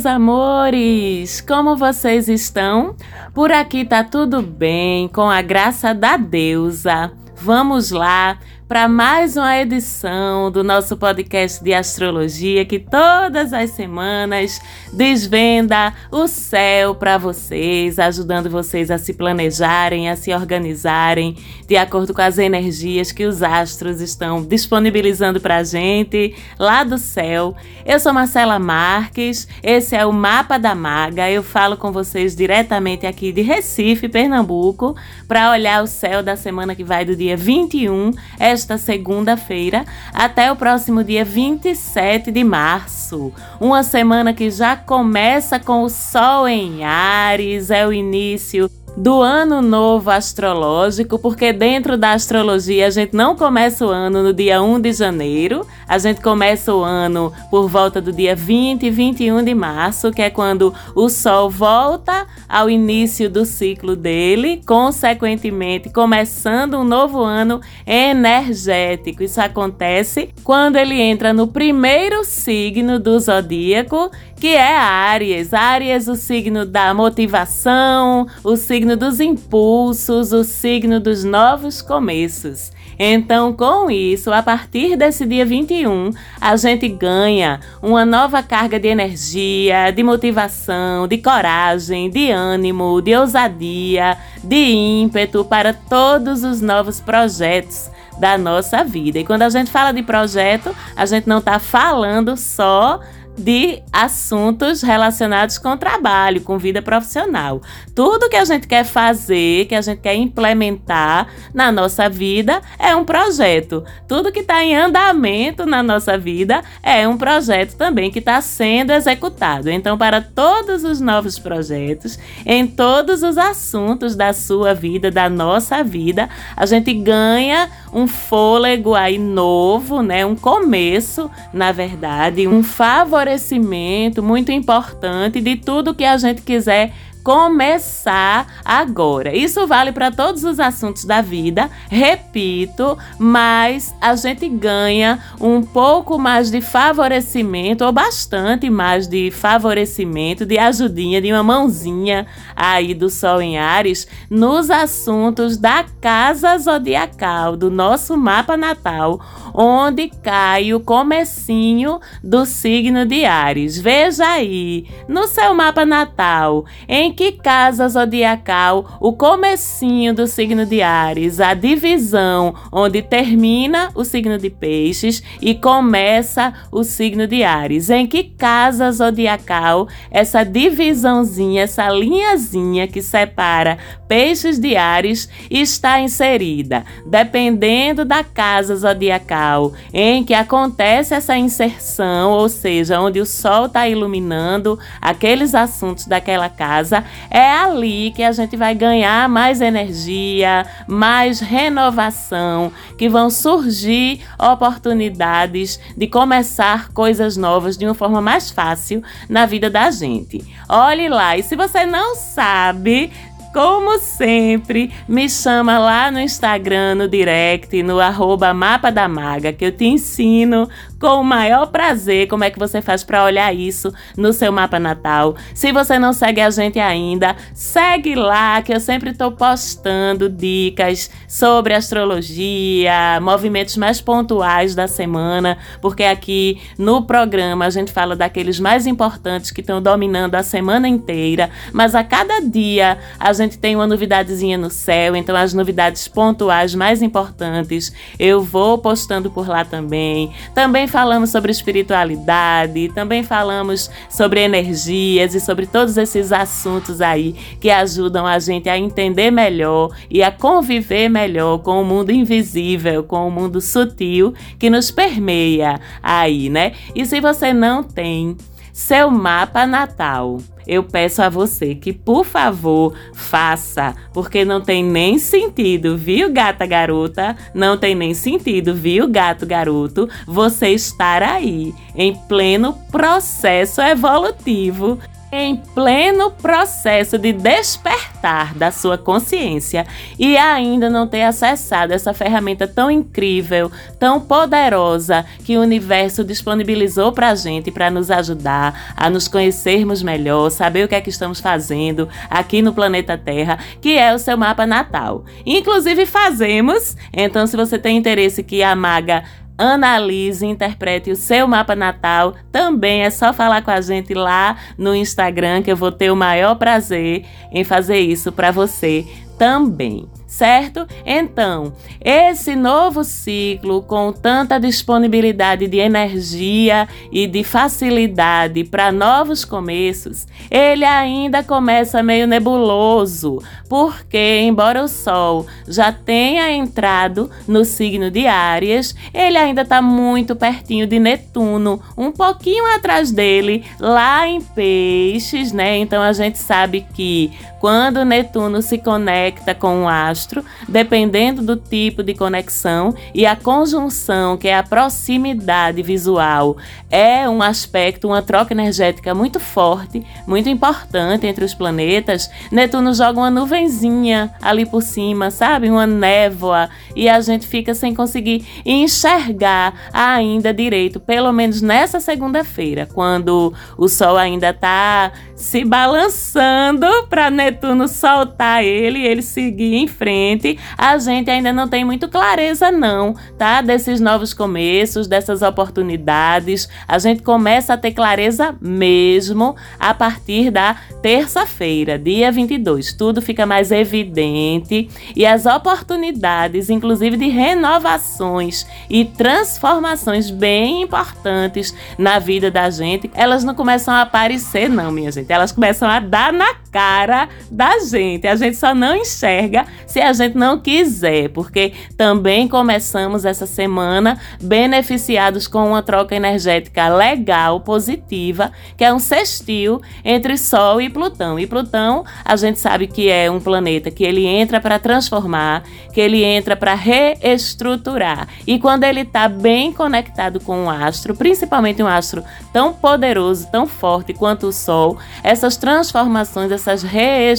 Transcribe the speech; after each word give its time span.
meus 0.00 0.06
amores! 0.06 1.40
Como 1.42 1.76
vocês 1.76 2.28
estão? 2.28 2.96
Por 3.34 3.52
aqui 3.52 3.84
tá 3.84 4.02
tudo 4.02 4.40
bem, 4.40 5.08
com 5.08 5.28
a 5.28 5.42
graça 5.42 5.92
da 5.92 6.16
deusa. 6.16 7.12
Vamos 7.36 7.90
lá 7.90 8.38
para 8.70 8.86
mais 8.86 9.36
uma 9.36 9.58
edição 9.58 10.48
do 10.48 10.62
nosso 10.62 10.96
podcast 10.96 11.60
de 11.60 11.74
astrologia 11.74 12.64
que 12.64 12.78
todas 12.78 13.52
as 13.52 13.70
semanas 13.70 14.60
desvenda 14.92 15.92
o 16.08 16.28
céu 16.28 16.94
para 16.94 17.18
vocês, 17.18 17.98
ajudando 17.98 18.48
vocês 18.48 18.88
a 18.88 18.96
se 18.96 19.12
planejarem, 19.12 20.08
a 20.08 20.14
se 20.14 20.32
organizarem 20.32 21.36
de 21.66 21.76
acordo 21.76 22.14
com 22.14 22.22
as 22.22 22.38
energias 22.38 23.10
que 23.10 23.24
os 23.26 23.42
astros 23.42 24.00
estão 24.00 24.40
disponibilizando 24.40 25.40
para 25.40 25.56
a 25.56 25.64
gente 25.64 26.36
lá 26.56 26.84
do 26.84 26.96
céu. 26.96 27.56
Eu 27.84 27.98
sou 27.98 28.12
Marcela 28.12 28.56
Marques, 28.60 29.48
esse 29.64 29.96
é 29.96 30.06
o 30.06 30.12
Mapa 30.12 30.58
da 30.58 30.76
Maga. 30.76 31.28
Eu 31.28 31.42
falo 31.42 31.76
com 31.76 31.90
vocês 31.90 32.36
diretamente 32.36 33.04
aqui 33.04 33.32
de 33.32 33.42
Recife, 33.42 34.08
Pernambuco, 34.08 34.94
para 35.26 35.50
olhar 35.50 35.82
o 35.82 35.88
céu 35.88 36.22
da 36.22 36.36
semana 36.36 36.76
que 36.76 36.84
vai 36.84 37.04
do 37.04 37.16
dia 37.16 37.36
21 37.36 38.12
esta 38.60 38.76
segunda-feira 38.76 39.86
até 40.12 40.52
o 40.52 40.56
próximo 40.56 41.02
dia 41.02 41.24
27 41.24 42.30
de 42.30 42.44
março. 42.44 43.32
Uma 43.58 43.82
semana 43.82 44.34
que 44.34 44.50
já 44.50 44.76
começa 44.76 45.58
com 45.58 45.82
o 45.82 45.88
Sol 45.88 46.46
em 46.46 46.84
Ares, 46.84 47.70
é 47.70 47.86
o 47.86 47.92
início 47.92 48.70
do 48.96 49.22
ano 49.22 49.62
novo 49.62 50.10
astrológico, 50.10 51.18
porque 51.18 51.52
dentro 51.52 51.96
da 51.96 52.12
astrologia 52.12 52.86
a 52.86 52.90
gente 52.90 53.14
não 53.14 53.36
começa 53.36 53.86
o 53.86 53.88
ano 53.88 54.22
no 54.22 54.32
dia 54.32 54.60
1 54.60 54.80
de 54.80 54.92
janeiro, 54.92 55.66
a 55.88 55.96
gente 55.98 56.20
começa 56.20 56.74
o 56.74 56.82
ano 56.82 57.32
por 57.50 57.68
volta 57.68 58.00
do 58.00 58.12
dia 58.12 58.34
20 58.34 58.84
e 58.84 58.90
21 58.90 59.42
de 59.42 59.54
março, 59.54 60.10
que 60.10 60.22
é 60.22 60.30
quando 60.30 60.74
o 60.94 61.08
Sol 61.08 61.48
volta 61.48 62.26
ao 62.48 62.68
início 62.68 63.30
do 63.30 63.44
ciclo 63.44 63.96
dele, 63.96 64.60
consequentemente 64.66 65.90
começando 65.90 66.78
um 66.78 66.84
novo 66.84 67.22
ano 67.22 67.60
energético. 67.86 69.22
Isso 69.22 69.40
acontece 69.40 70.30
quando 70.44 70.76
ele 70.76 71.00
entra 71.00 71.32
no 71.32 71.46
primeiro 71.46 72.24
signo 72.24 72.98
do 72.98 73.18
zodíaco, 73.18 74.10
que 74.36 74.48
é 74.48 74.76
Áries. 74.76 75.52
Áries, 75.52 76.08
o 76.08 76.16
signo 76.16 76.64
da 76.64 76.94
motivação, 76.94 78.26
o 78.42 78.56
signo 78.56 78.79
dos 78.96 79.20
impulsos, 79.20 80.32
o 80.32 80.42
signo 80.42 80.98
dos 80.98 81.24
novos 81.24 81.82
começos. 81.82 82.72
Então, 82.98 83.52
com 83.52 83.90
isso, 83.90 84.30
a 84.30 84.42
partir 84.42 84.94
desse 84.94 85.24
dia 85.24 85.46
21, 85.46 86.10
a 86.38 86.54
gente 86.56 86.86
ganha 86.86 87.60
uma 87.82 88.04
nova 88.04 88.42
carga 88.42 88.78
de 88.78 88.88
energia, 88.88 89.90
de 89.90 90.02
motivação, 90.02 91.08
de 91.08 91.16
coragem, 91.16 92.10
de 92.10 92.30
ânimo, 92.30 93.00
de 93.00 93.16
ousadia, 93.16 94.18
de 94.44 94.56
ímpeto 94.56 95.44
para 95.44 95.72
todos 95.72 96.44
os 96.44 96.60
novos 96.60 97.00
projetos 97.00 97.90
da 98.18 98.36
nossa 98.36 98.84
vida. 98.84 99.18
E 99.18 99.24
quando 99.24 99.42
a 99.42 99.48
gente 99.48 99.70
fala 99.70 99.92
de 99.92 100.02
projeto, 100.02 100.76
a 100.94 101.06
gente 101.06 101.26
não 101.26 101.38
está 101.38 101.58
falando 101.58 102.36
só 102.36 103.00
de 103.36 103.82
assuntos 103.92 104.82
relacionados 104.82 105.58
com 105.58 105.76
trabalho, 105.76 106.42
com 106.42 106.58
vida 106.58 106.82
profissional. 106.82 107.60
Tudo 107.94 108.28
que 108.28 108.36
a 108.36 108.44
gente 108.44 108.66
quer 108.66 108.84
fazer, 108.84 109.66
que 109.66 109.74
a 109.74 109.80
gente 109.80 110.00
quer 110.00 110.14
implementar 110.14 111.28
na 111.54 111.72
nossa 111.72 112.08
vida 112.08 112.60
é 112.78 112.94
um 112.94 113.04
projeto. 113.04 113.84
Tudo 114.06 114.32
que 114.32 114.40
está 114.40 114.62
em 114.62 114.76
andamento 114.76 115.64
na 115.66 115.82
nossa 115.82 116.18
vida 116.18 116.62
é 116.82 117.06
um 117.06 117.16
projeto 117.16 117.76
também 117.76 118.10
que 118.10 118.18
está 118.18 118.40
sendo 118.40 118.92
executado. 118.92 119.70
Então, 119.70 119.96
para 119.96 120.20
todos 120.20 120.84
os 120.84 121.00
novos 121.00 121.38
projetos, 121.38 122.18
em 122.44 122.66
todos 122.66 123.22
os 123.22 123.38
assuntos 123.38 124.14
da 124.14 124.32
sua 124.32 124.74
vida, 124.74 125.10
da 125.10 125.28
nossa 125.28 125.82
vida, 125.82 126.28
a 126.56 126.66
gente 126.66 126.92
ganha 126.92 127.70
um 127.92 128.06
fôlego 128.06 128.94
aí 128.94 129.18
novo, 129.18 130.02
né? 130.02 130.24
Um 130.24 130.36
começo, 130.36 131.30
na 131.52 131.72
verdade, 131.72 132.46
um 132.46 132.62
favorecimento 132.62 134.22
muito 134.22 134.52
importante 134.52 135.40
de 135.40 135.56
tudo 135.56 135.94
que 135.94 136.04
a 136.04 136.16
gente 136.16 136.42
quiser 136.42 136.92
começar 137.22 138.46
agora. 138.64 139.36
Isso 139.36 139.66
vale 139.66 139.92
para 139.92 140.10
todos 140.10 140.44
os 140.44 140.58
assuntos 140.58 141.04
da 141.04 141.20
vida, 141.20 141.70
repito, 141.88 142.96
mas 143.18 143.94
a 144.00 144.14
gente 144.14 144.48
ganha 144.48 145.18
um 145.40 145.62
pouco 145.62 146.18
mais 146.18 146.50
de 146.50 146.60
favorecimento, 146.60 147.84
ou 147.84 147.92
bastante 147.92 148.68
mais 148.70 149.06
de 149.06 149.30
favorecimento, 149.30 150.46
de 150.46 150.58
ajudinha, 150.58 151.20
de 151.20 151.32
uma 151.32 151.42
mãozinha 151.42 152.26
aí 152.56 152.94
do 152.94 153.08
Sol 153.08 153.40
em 153.40 153.58
Ares 153.58 154.06
nos 154.28 154.70
assuntos 154.70 155.56
da 155.56 155.84
casa 156.00 156.56
zodiacal, 156.58 157.56
do 157.56 157.70
nosso 157.70 158.16
mapa 158.16 158.56
natal, 158.56 159.20
onde 159.54 160.08
cai 160.22 160.72
o 160.74 160.80
comecinho 160.80 162.00
do 162.22 162.44
signo 162.44 163.06
de 163.06 163.24
Ares. 163.24 163.78
Veja 163.78 164.26
aí, 164.26 164.86
no 165.08 165.26
seu 165.26 165.54
mapa 165.54 165.84
natal, 165.84 166.64
em 166.88 167.09
que 167.12 167.32
casa 167.32 167.88
zodiacal 167.88 168.98
o 169.00 169.12
comecinho 169.12 170.14
do 170.14 170.26
signo 170.26 170.66
de 170.66 170.82
Ares, 170.82 171.40
a 171.40 171.54
divisão 171.54 172.54
onde 172.72 173.02
termina 173.02 173.90
o 173.94 174.04
signo 174.04 174.38
de 174.38 174.50
Peixes 174.50 175.22
e 175.40 175.54
começa 175.54 176.52
o 176.70 176.84
signo 176.84 177.26
de 177.26 177.42
Ares. 177.42 177.90
Em 177.90 178.06
que 178.06 178.24
casa 178.24 178.90
zodiacal 178.90 179.88
essa 180.10 180.44
divisãozinha, 180.44 181.62
essa 181.62 181.88
linhazinha 181.88 182.86
que 182.86 183.02
separa 183.02 183.78
Peixes 184.08 184.58
de 184.58 184.76
Ares 184.76 185.28
está 185.48 186.00
inserida, 186.00 186.84
dependendo 187.06 188.04
da 188.04 188.24
casa 188.24 188.74
zodiacal 188.74 189.72
em 189.92 190.24
que 190.24 190.34
acontece 190.34 191.14
essa 191.14 191.36
inserção, 191.36 192.32
ou 192.32 192.48
seja, 192.48 193.00
onde 193.00 193.20
o 193.20 193.26
Sol 193.26 193.66
está 193.66 193.88
iluminando 193.88 194.78
aqueles 195.00 195.54
assuntos 195.54 196.06
daquela 196.06 196.48
casa, 196.48 196.99
é 197.30 197.50
ali 197.50 198.12
que 198.12 198.22
a 198.22 198.32
gente 198.32 198.56
vai 198.56 198.74
ganhar 198.74 199.28
mais 199.28 199.60
energia, 199.60 200.66
mais 200.86 201.40
renovação, 201.40 202.72
que 202.96 203.08
vão 203.08 203.30
surgir 203.30 204.20
oportunidades 204.38 205.80
de 205.96 206.06
começar 206.06 206.92
coisas 206.92 207.36
novas 207.36 207.76
de 207.76 207.84
uma 207.84 207.94
forma 207.94 208.20
mais 208.20 208.50
fácil 208.50 209.02
na 209.28 209.46
vida 209.46 209.70
da 209.70 209.90
gente. 209.90 210.44
Olhe 210.68 211.08
lá, 211.08 211.36
e 211.36 211.42
se 211.42 211.56
você 211.56 211.84
não 211.86 212.14
sabe, 212.14 213.10
como 213.52 213.98
sempre, 213.98 214.92
me 215.08 215.28
chama 215.28 215.76
lá 215.76 216.08
no 216.10 216.20
Instagram, 216.20 216.94
no 216.94 217.08
direct, 217.08 217.82
no 217.82 217.98
arroba 217.98 218.54
Mapa 218.54 218.92
da 218.92 219.08
Maga, 219.08 219.52
que 219.52 219.64
eu 219.64 219.72
te 219.72 219.86
ensino 219.86 220.68
com 221.00 221.20
o 221.20 221.24
maior 221.24 221.66
prazer 221.68 222.28
como 222.28 222.44
é 222.44 222.50
que 222.50 222.58
você 222.58 222.82
faz 222.82 223.02
para 223.02 223.24
olhar 223.24 223.52
isso 223.54 223.92
no 224.16 224.32
seu 224.34 224.52
mapa 224.52 224.78
natal. 224.78 225.34
Se 225.54 225.72
você 225.72 225.98
não 225.98 226.12
segue 226.12 226.42
a 226.42 226.50
gente 226.50 226.78
ainda, 226.78 227.34
segue 227.54 228.14
lá, 228.14 228.60
que 228.60 228.72
eu 228.72 228.78
sempre 228.78 229.10
estou 229.10 229.32
postando 229.32 230.28
dicas 230.28 231.10
sobre 231.26 231.72
astrologia, 231.72 233.18
movimentos 233.22 233.78
mais 233.78 234.00
pontuais 234.00 234.74
da 234.74 234.86
semana, 234.86 235.56
porque 235.80 236.04
aqui 236.04 236.60
no 236.76 237.02
programa 237.02 237.64
a 237.64 237.70
gente 237.70 237.92
fala 237.92 238.14
daqueles 238.14 238.60
mais 238.60 238.86
importantes 238.86 239.50
que 239.50 239.62
estão 239.62 239.80
dominando 239.80 240.34
a 240.34 240.42
semana 240.42 240.86
inteira, 240.86 241.48
mas 241.72 241.94
a 241.94 242.04
cada 242.04 242.40
dia 242.40 242.98
a 243.18 243.32
gente 243.32 243.58
tem 243.58 243.74
uma 243.74 243.86
novidadezinha 243.86 244.58
no 244.58 244.68
céu, 244.68 245.16
então 245.16 245.34
as 245.34 245.54
novidades 245.54 246.06
pontuais 246.08 246.74
mais 246.74 247.00
importantes 247.00 247.92
eu 248.18 248.42
vou 248.42 248.76
postando 248.76 249.30
por 249.30 249.48
lá 249.48 249.64
também. 249.64 250.30
Também 250.54 250.86
falamos 250.90 251.30
sobre 251.30 251.52
espiritualidade, 251.52 252.90
também 252.94 253.22
falamos 253.22 253.90
sobre 254.10 254.40
energias 254.40 255.34
e 255.34 255.40
sobre 255.40 255.66
todos 255.66 255.96
esses 255.96 256.32
assuntos 256.32 257.00
aí 257.00 257.32
que 257.60 257.70
ajudam 257.70 258.26
a 258.26 258.38
gente 258.38 258.68
a 258.68 258.76
entender 258.76 259.30
melhor 259.30 259.96
e 260.10 260.22
a 260.22 260.30
conviver 260.30 261.08
melhor 261.08 261.58
com 261.58 261.80
o 261.80 261.84
mundo 261.84 262.10
invisível, 262.10 263.04
com 263.04 263.26
o 263.26 263.30
mundo 263.30 263.60
sutil 263.60 264.34
que 264.58 264.68
nos 264.68 264.90
permeia 264.90 265.80
aí, 266.02 266.48
né? 266.48 266.72
E 266.94 267.06
se 267.06 267.20
você 267.20 267.52
não 267.52 267.82
tem 267.82 268.36
seu 268.80 269.10
mapa 269.10 269.66
natal. 269.66 270.38
Eu 270.66 270.82
peço 270.82 271.22
a 271.22 271.28
você 271.28 271.74
que, 271.74 271.92
por 271.92 272.24
favor, 272.24 272.94
faça, 273.12 273.94
porque 274.12 274.42
não 274.42 274.60
tem 274.62 274.82
nem 274.82 275.18
sentido, 275.18 275.98
viu, 275.98 276.32
gata 276.32 276.64
garota? 276.64 277.36
Não 277.54 277.76
tem 277.76 277.94
nem 277.94 278.14
sentido, 278.14 278.74
viu, 278.74 279.06
gato 279.06 279.44
garoto? 279.44 280.08
Você 280.26 280.68
estar 280.70 281.22
aí 281.22 281.74
em 281.94 282.14
pleno 282.26 282.72
processo 282.90 283.82
evolutivo 283.82 284.98
em 285.32 285.56
pleno 285.56 286.30
processo 286.30 287.18
de 287.18 287.32
despertar 287.32 288.54
da 288.54 288.70
sua 288.70 288.98
consciência 288.98 289.86
e 290.18 290.36
ainda 290.36 290.90
não 290.90 291.06
ter 291.06 291.22
acessado 291.22 291.92
essa 291.92 292.12
ferramenta 292.12 292.66
tão 292.66 292.90
incrível, 292.90 293.70
tão 293.98 294.20
poderosa 294.20 295.24
que 295.44 295.56
o 295.56 295.60
universo 295.60 296.24
disponibilizou 296.24 297.12
para 297.12 297.30
a 297.30 297.34
gente 297.34 297.70
para 297.70 297.90
nos 297.90 298.10
ajudar 298.10 298.94
a 298.96 299.08
nos 299.08 299.28
conhecermos 299.28 300.02
melhor, 300.02 300.50
saber 300.50 300.84
o 300.84 300.88
que 300.88 300.94
é 300.94 301.00
que 301.00 301.10
estamos 301.10 301.40
fazendo 301.40 302.08
aqui 302.28 302.62
no 302.62 302.72
planeta 302.72 303.16
Terra, 303.16 303.58
que 303.80 303.96
é 303.96 304.14
o 304.14 304.18
seu 304.18 304.36
mapa 304.36 304.66
natal. 304.66 305.24
Inclusive 305.46 306.06
fazemos, 306.06 306.96
então 307.12 307.46
se 307.46 307.56
você 307.56 307.78
tem 307.78 307.96
interesse 307.96 308.42
que 308.42 308.62
a 308.62 308.74
maga 308.74 309.24
analise, 309.60 310.46
interprete 310.46 311.10
o 311.10 311.16
seu 311.16 311.46
mapa 311.46 311.76
natal. 311.76 312.34
Também 312.50 313.02
é 313.02 313.10
só 313.10 313.32
falar 313.32 313.62
com 313.62 313.70
a 313.70 313.80
gente 313.80 314.14
lá 314.14 314.56
no 314.78 314.94
Instagram 314.94 315.62
que 315.62 315.70
eu 315.70 315.76
vou 315.76 315.92
ter 315.92 316.10
o 316.10 316.16
maior 316.16 316.54
prazer 316.54 317.26
em 317.52 317.62
fazer 317.62 317.98
isso 317.98 318.32
para 318.32 318.50
você 318.50 319.06
também 319.38 320.08
certo? 320.30 320.86
Então, 321.04 321.72
esse 322.00 322.54
novo 322.54 323.02
ciclo, 323.02 323.82
com 323.82 324.12
tanta 324.12 324.60
disponibilidade 324.60 325.66
de 325.66 325.78
energia 325.78 326.88
e 327.10 327.26
de 327.26 327.42
facilidade 327.42 328.62
para 328.62 328.92
novos 328.92 329.44
começos, 329.44 330.28
ele 330.48 330.84
ainda 330.84 331.42
começa 331.42 332.00
meio 332.00 332.28
nebuloso, 332.28 333.42
porque, 333.68 334.40
embora 334.42 334.84
o 334.84 334.88
Sol 334.88 335.46
já 335.66 335.90
tenha 335.90 336.52
entrado 336.52 337.28
no 337.48 337.64
signo 337.64 338.08
de 338.08 338.28
Áries, 338.28 338.94
ele 339.12 339.36
ainda 339.36 339.62
está 339.62 339.82
muito 339.82 340.36
pertinho 340.36 340.86
de 340.86 341.00
Netuno, 341.00 341.82
um 341.98 342.12
pouquinho 342.12 342.64
atrás 342.76 343.10
dele, 343.10 343.64
lá 343.80 344.28
em 344.28 344.40
Peixes, 344.40 345.50
né? 345.50 345.76
Então 345.78 346.00
a 346.00 346.12
gente 346.12 346.38
sabe 346.38 346.86
que 346.94 347.32
quando 347.60 348.06
Netuno 348.06 348.62
se 348.62 348.78
conecta 348.78 349.54
com 349.54 349.84
o 349.84 349.88
astro, 349.88 350.42
dependendo 350.66 351.42
do 351.42 351.56
tipo 351.56 352.02
de 352.02 352.14
conexão 352.14 352.94
e 353.14 353.26
a 353.26 353.36
conjunção, 353.36 354.38
que 354.38 354.48
é 354.48 354.56
a 354.56 354.62
proximidade 354.62 355.82
visual, 355.82 356.56
é 356.90 357.28
um 357.28 357.42
aspecto, 357.42 358.08
uma 358.08 358.22
troca 358.22 358.54
energética 358.54 359.14
muito 359.14 359.38
forte, 359.38 360.02
muito 360.26 360.48
importante 360.48 361.26
entre 361.26 361.44
os 361.44 361.52
planetas. 361.52 362.30
Netuno 362.50 362.94
joga 362.94 363.20
uma 363.20 363.30
nuvenzinha 363.30 364.34
ali 364.40 364.64
por 364.64 364.82
cima, 364.82 365.30
sabe? 365.30 365.70
Uma 365.70 365.86
névoa, 365.86 366.70
e 366.96 367.10
a 367.10 367.20
gente 367.20 367.46
fica 367.46 367.74
sem 367.74 367.94
conseguir 367.94 368.46
enxergar 368.64 369.74
ainda 369.92 370.54
direito, 370.54 370.98
pelo 370.98 371.30
menos 371.30 371.60
nessa 371.60 372.00
segunda-feira, 372.00 372.88
quando 372.94 373.52
o 373.76 373.86
Sol 373.86 374.16
ainda 374.16 374.48
está 374.48 375.12
se 375.36 375.62
balançando 375.62 376.86
para 377.10 377.30
Netuno 377.30 377.49
soltar 377.88 378.64
ele 378.64 379.06
ele 379.06 379.22
seguir 379.22 379.76
em 379.76 379.86
frente. 379.86 380.58
A 380.76 380.96
gente 380.98 381.30
ainda 381.30 381.52
não 381.52 381.68
tem 381.68 381.84
muito 381.84 382.08
clareza 382.08 382.70
não, 382.70 383.14
tá? 383.38 383.60
Desses 383.60 384.00
novos 384.00 384.32
começos, 384.32 385.06
dessas 385.06 385.42
oportunidades. 385.42 386.68
A 386.86 386.98
gente 386.98 387.22
começa 387.22 387.74
a 387.74 387.76
ter 387.76 387.92
clareza 387.92 388.54
mesmo 388.60 389.56
a 389.78 389.92
partir 389.94 390.50
da 390.50 390.76
terça-feira, 391.02 391.98
dia 391.98 392.30
22. 392.30 392.92
Tudo 392.92 393.22
fica 393.22 393.46
mais 393.46 393.70
evidente 393.70 394.88
e 395.14 395.26
as 395.26 395.46
oportunidades, 395.46 396.70
inclusive 396.70 397.16
de 397.16 397.28
renovações 397.28 398.66
e 398.88 399.04
transformações 399.04 400.30
bem 400.30 400.82
importantes 400.82 401.74
na 401.98 402.18
vida 402.18 402.50
da 402.50 402.70
gente, 402.70 403.10
elas 403.14 403.44
não 403.44 403.54
começam 403.54 403.94
a 403.94 404.02
aparecer 404.02 404.68
não, 404.68 404.90
minha 404.90 405.10
gente 405.10 405.32
elas 405.32 405.52
começam 405.52 405.88
a 405.88 406.00
dar 406.00 406.32
na 406.32 406.54
cara 406.70 407.28
da 407.50 407.78
gente. 407.80 408.26
A 408.26 408.34
gente 408.34 408.56
só 408.56 408.74
não 408.74 408.96
enxerga 408.96 409.66
se 409.86 410.00
a 410.00 410.12
gente 410.12 410.36
não 410.36 410.58
quiser, 410.58 411.28
porque 411.30 411.72
também 411.96 412.48
começamos 412.48 413.24
essa 413.24 413.46
semana 413.46 414.18
beneficiados 414.40 415.46
com 415.46 415.68
uma 415.68 415.82
troca 415.82 416.14
energética 416.14 416.88
legal, 416.88 417.60
positiva, 417.60 418.52
que 418.76 418.84
é 418.84 418.92
um 418.92 418.98
sextil 418.98 419.80
entre 420.04 420.36
Sol 420.36 420.80
e 420.80 420.88
Plutão. 420.88 421.38
E 421.38 421.46
Plutão, 421.46 422.04
a 422.24 422.36
gente 422.36 422.58
sabe 422.58 422.86
que 422.86 423.08
é 423.08 423.30
um 423.30 423.40
planeta 423.40 423.90
que 423.90 424.04
ele 424.04 424.26
entra 424.26 424.60
para 424.60 424.78
transformar, 424.78 425.64
que 425.92 426.00
ele 426.00 426.22
entra 426.22 426.56
para 426.56 426.74
reestruturar. 426.74 428.28
E 428.46 428.58
quando 428.58 428.84
ele 428.84 429.00
está 429.00 429.28
bem 429.28 429.72
conectado 429.72 430.40
com 430.40 430.66
o 430.66 430.70
astro, 430.70 431.14
principalmente 431.14 431.82
um 431.82 431.86
astro 431.86 432.22
tão 432.52 432.72
poderoso, 432.72 433.48
tão 433.50 433.66
forte 433.66 434.12
quanto 434.12 434.46
o 434.46 434.52
Sol, 434.52 434.98
essas 435.22 435.56
transformações, 435.56 436.52
essas 436.52 436.82
reestruturações, 436.82 437.29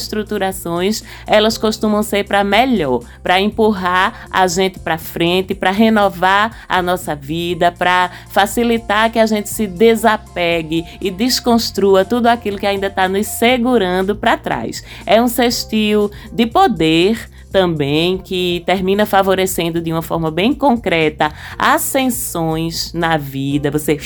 elas 1.28 1.58
costumam 1.58 2.04
ser 2.04 2.24
para 2.26 2.44
melhor, 2.44 3.04
para 3.22 3.40
empurrar 3.40 4.28
a 4.32 4.48
gente 4.48 4.80
para 4.80 4.98
frente, 4.98 5.54
para 5.54 5.72
renovar 5.72 6.66
a 6.68 6.82
nossa 6.82 7.16
vida, 7.16 7.72
para 7.72 8.12
facilitar 8.30 9.12
que 9.12 9.20
a 9.20 9.26
gente 9.26 9.50
se 9.50 9.68
desapegue 9.68 10.86
e 11.00 11.10
desconstrua 11.10 12.06
tudo 12.06 12.28
aquilo 12.28 12.58
que 12.58 12.68
ainda 12.68 12.88
está 12.88 13.08
nos 13.08 13.28
segurando 13.28 14.16
para 14.16 14.38
trás. 14.38 14.84
É 15.06 15.22
um 15.22 15.28
sextil 15.28 16.12
de 16.32 16.46
poder 16.46 17.30
também 17.52 18.18
que 18.18 18.64
termina 18.66 19.06
favorecendo 19.06 19.82
de 19.82 19.92
uma 19.92 20.02
forma 20.02 20.32
bem 20.32 20.54
concreta 20.54 21.32
ascensões 21.58 22.94
na 22.94 23.18
vida. 23.18 23.70
Você 23.70 23.98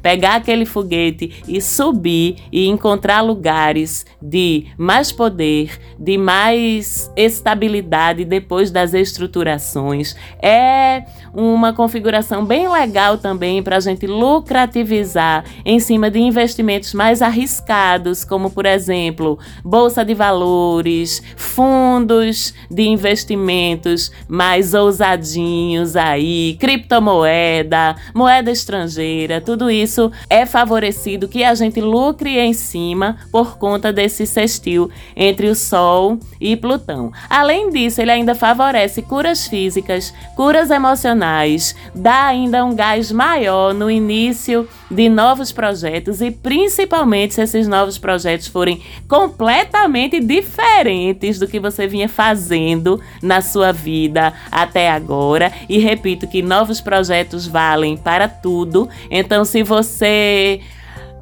pegar 0.00 0.36
aquele 0.36 0.64
foguete 0.64 1.42
e 1.48 1.60
subir 1.60 2.36
e 2.52 2.66
encontrar 2.66 3.20
lugares 3.20 4.06
de 4.22 4.66
mais 4.78 5.10
poder, 5.10 5.78
de 5.98 6.16
mais 6.16 7.10
estabilidade 7.16 8.24
depois 8.24 8.70
das 8.70 8.94
estruturações. 8.94 10.14
É 10.40 11.04
uma 11.34 11.72
configuração 11.72 12.44
bem 12.44 12.68
legal 12.68 13.18
também 13.18 13.62
para 13.62 13.76
a 13.76 13.80
gente 13.80 14.06
lucrativizar 14.06 15.44
em 15.64 15.80
cima 15.80 16.10
de 16.10 16.20
investimentos 16.20 16.94
mais 16.94 17.20
arriscados, 17.20 18.24
como 18.24 18.50
por 18.50 18.66
exemplo, 18.66 19.38
bolsa 19.64 20.04
de 20.04 20.14
valores, 20.14 21.22
fundos 21.36 22.54
de 22.70 22.82
investimentos 22.82 24.12
mais 24.28 24.74
ousadinhos 24.74 25.96
aí, 25.96 26.56
criptomoeda, 26.60 27.96
moeda 28.14 28.50
estrangeira, 28.50 29.40
tudo 29.40 29.70
isso 29.70 30.10
é 30.30 30.46
favorecido 30.46 31.28
que 31.28 31.42
a 31.42 31.54
gente 31.54 31.80
lucre 31.80 32.38
em 32.38 32.52
cima 32.52 33.16
por 33.32 33.58
conta 33.58 33.92
desse 33.92 34.26
sextil 34.26 34.90
entre 35.16 35.48
o 35.48 35.54
Sol 35.54 36.18
e 36.40 36.56
Plutão. 36.56 37.12
Além 37.28 37.70
disso, 37.70 38.00
ele 38.00 38.10
ainda 38.10 38.34
favorece 38.34 39.02
curas 39.02 39.46
físicas, 39.46 40.14
curas 40.36 40.70
emocionais, 40.70 41.23
dá 41.94 42.26
ainda 42.26 42.64
um 42.64 42.74
gás 42.74 43.10
maior 43.10 43.72
no 43.72 43.90
início 43.90 44.68
de 44.90 45.08
novos 45.08 45.52
projetos 45.52 46.20
e 46.20 46.30
principalmente 46.30 47.34
se 47.34 47.42
esses 47.42 47.66
novos 47.66 47.98
projetos 47.98 48.46
forem 48.46 48.82
completamente 49.08 50.20
diferentes 50.20 51.38
do 51.38 51.48
que 51.48 51.58
você 51.58 51.86
vinha 51.86 52.08
fazendo 52.08 53.00
na 53.22 53.40
sua 53.40 53.72
vida 53.72 54.32
até 54.50 54.90
agora. 54.90 55.52
E 55.68 55.78
repito 55.78 56.26
que 56.26 56.42
novos 56.42 56.80
projetos 56.80 57.46
valem 57.46 57.96
para 57.96 58.28
tudo. 58.28 58.88
Então, 59.10 59.44
se 59.44 59.62
você 59.62 60.60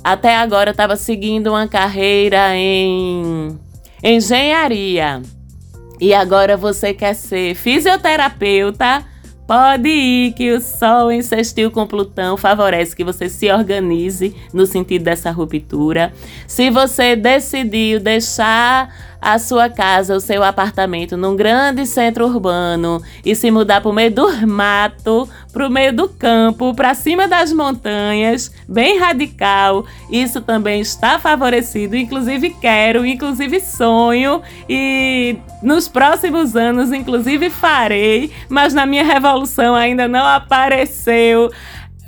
até 0.03 0.37
agora 0.37 0.73
estava 0.73 0.97
seguindo 0.97 1.49
uma 1.49 1.69
carreira 1.69 2.57
em 2.57 3.59
engenharia 4.03 5.23
e 6.01 6.13
agora 6.13 6.57
você 6.57 6.93
quer 6.93 7.15
ser 7.15 7.55
fisioterapeuta, 7.55 9.05
Pode 9.53 9.87
ir, 9.87 10.33
que 10.33 10.51
o 10.51 10.63
Sol 10.63 11.11
sextil 11.23 11.71
com 11.71 11.87
Plutão 11.87 12.39
favorece 12.39 12.97
que 12.97 13.05
você 13.05 13.29
se 13.29 13.53
organize 13.53 14.35
no 14.51 14.65
sentido 14.65 15.05
dessa 15.05 15.31
ruptura. 15.31 16.11
Se 16.47 16.71
você 16.71 17.15
decidiu 17.15 18.01
deixar 18.01 19.12
a 19.23 19.39
sua 19.39 19.71
casa, 19.71 20.17
o 20.17 20.21
seu 20.21 20.43
apartamento 20.43 21.17
num 21.17 21.37
grande 21.37 21.87
centro 21.87 22.27
urbano 22.27 23.01
e 23.25 23.37
se 23.37 23.53
mudar 23.53 23.81
para 23.81 23.89
o 23.89 23.93
meio 23.93 24.11
do 24.11 24.47
mato, 24.49 25.29
para 25.53 25.69
o 25.69 25.71
meio 25.71 25.93
do 25.93 26.09
campo, 26.09 26.75
para 26.75 26.93
cima 26.93 27.29
das 27.29 27.53
montanhas, 27.53 28.53
bem 28.69 28.99
radical. 28.99 29.87
Isso 30.11 30.41
também 30.41 30.81
está 30.81 31.21
favorecido, 31.21 31.97
inclusive 31.97 32.51
quero, 32.51 33.07
inclusive 33.07 33.61
sonho 33.61 34.43
e 34.69 35.37
nos 35.63 35.87
próximos 35.87 36.57
anos, 36.57 36.91
inclusive 36.91 37.49
farei, 37.49 38.33
mas 38.49 38.75
na 38.75 38.85
minha 38.85 39.05
revolução 39.05 39.77
ainda 39.77 40.09
não 40.09 40.27
apareceu 40.27 41.49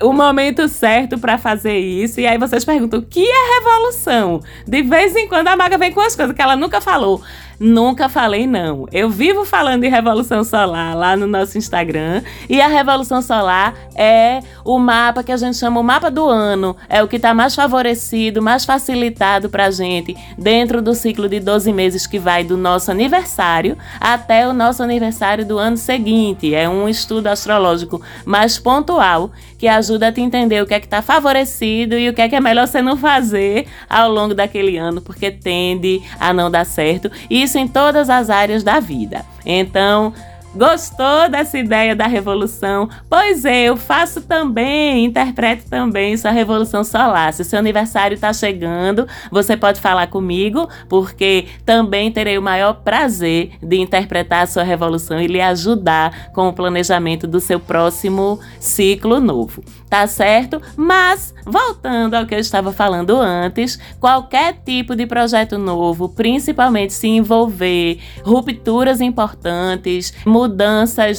o 0.02 0.12
momento 0.12 0.68
certo 0.68 1.18
para 1.18 1.38
fazer 1.38 1.78
isso. 1.78 2.20
E 2.20 2.26
aí 2.26 2.38
vocês 2.38 2.64
perguntam: 2.64 3.00
o 3.00 3.02
que 3.02 3.24
é 3.24 3.58
revolução? 3.58 4.40
De 4.66 4.82
vez 4.82 5.14
em 5.16 5.28
quando 5.28 5.48
a 5.48 5.56
maga 5.56 5.78
vem 5.78 5.92
com 5.92 6.00
as 6.00 6.16
coisas 6.16 6.34
que 6.34 6.42
ela 6.42 6.56
nunca 6.56 6.80
falou. 6.80 7.22
Nunca 7.58 8.08
falei 8.08 8.46
não. 8.46 8.86
Eu 8.92 9.08
vivo 9.08 9.44
falando 9.44 9.82
de 9.82 9.88
Revolução 9.88 10.44
Solar 10.44 10.96
lá 10.96 11.16
no 11.16 11.26
nosso 11.26 11.56
Instagram. 11.56 12.22
E 12.48 12.60
a 12.60 12.66
Revolução 12.66 13.22
Solar 13.22 13.74
é 13.94 14.40
o 14.64 14.78
mapa 14.78 15.22
que 15.22 15.32
a 15.32 15.36
gente 15.36 15.56
chama 15.56 15.80
o 15.80 15.84
mapa 15.84 16.10
do 16.10 16.28
ano. 16.28 16.76
É 16.88 17.02
o 17.02 17.08
que 17.08 17.16
está 17.16 17.32
mais 17.32 17.54
favorecido, 17.54 18.42
mais 18.42 18.64
facilitado 18.64 19.48
para 19.48 19.66
a 19.66 19.70
gente 19.70 20.16
dentro 20.36 20.82
do 20.82 20.94
ciclo 20.94 21.28
de 21.28 21.40
12 21.40 21.72
meses 21.72 22.06
que 22.06 22.18
vai 22.18 22.44
do 22.44 22.56
nosso 22.56 22.90
aniversário 22.90 23.76
até 24.00 24.46
o 24.46 24.52
nosso 24.52 24.82
aniversário 24.82 25.44
do 25.44 25.58
ano 25.58 25.76
seguinte. 25.76 26.54
É 26.54 26.68
um 26.68 26.88
estudo 26.88 27.28
astrológico 27.28 28.02
mais 28.24 28.58
pontual 28.58 29.30
que 29.58 29.68
ajuda 29.68 30.08
a 30.08 30.12
te 30.12 30.20
entender 30.20 30.62
o 30.62 30.66
que 30.66 30.74
é 30.74 30.80
que 30.80 30.86
está 30.86 31.00
favorecido 31.00 31.96
e 31.96 32.08
o 32.08 32.14
que 32.14 32.20
é 32.20 32.28
que 32.28 32.36
é 32.36 32.40
melhor 32.40 32.66
você 32.66 32.82
não 32.82 32.96
fazer 32.96 33.66
ao 33.88 34.10
longo 34.10 34.34
daquele 34.34 34.76
ano, 34.76 35.00
porque 35.00 35.30
tende 35.30 36.02
a 36.18 36.32
não 36.32 36.50
dar 36.50 36.66
certo. 36.66 37.10
Isso 37.30 37.53
em 37.58 37.68
todas 37.68 38.10
as 38.10 38.30
áreas 38.30 38.62
da 38.62 38.80
vida. 38.80 39.24
Então, 39.44 40.12
Gostou 40.54 41.28
dessa 41.28 41.58
ideia 41.58 41.96
da 41.96 42.06
revolução? 42.06 42.88
Pois 43.10 43.44
é, 43.44 43.64
eu 43.64 43.76
faço 43.76 44.20
também, 44.20 45.04
interpreto 45.04 45.68
também 45.68 46.16
sua 46.16 46.30
revolução 46.30 46.84
solar. 46.84 47.32
Se 47.32 47.42
seu 47.42 47.58
aniversário 47.58 48.14
está 48.14 48.32
chegando, 48.32 49.08
você 49.32 49.56
pode 49.56 49.80
falar 49.80 50.06
comigo, 50.06 50.68
porque 50.88 51.46
também 51.66 52.12
terei 52.12 52.38
o 52.38 52.42
maior 52.42 52.74
prazer 52.74 53.50
de 53.60 53.80
interpretar 53.80 54.44
a 54.44 54.46
sua 54.46 54.62
revolução 54.62 55.20
e 55.20 55.26
lhe 55.26 55.40
ajudar 55.40 56.30
com 56.32 56.46
o 56.46 56.52
planejamento 56.52 57.26
do 57.26 57.40
seu 57.40 57.58
próximo 57.58 58.38
ciclo 58.60 59.18
novo. 59.18 59.64
Tá 59.90 60.06
certo? 60.06 60.60
Mas, 60.76 61.34
voltando 61.44 62.14
ao 62.14 62.26
que 62.26 62.34
eu 62.34 62.38
estava 62.38 62.72
falando 62.72 63.16
antes, 63.16 63.78
qualquer 64.00 64.54
tipo 64.64 64.96
de 64.96 65.06
projeto 65.06 65.56
novo, 65.56 66.08
principalmente 66.08 66.92
se 66.92 67.06
envolver 67.06 67.98
rupturas 68.24 69.00
importantes, 69.00 70.12
mudanças 70.24 70.43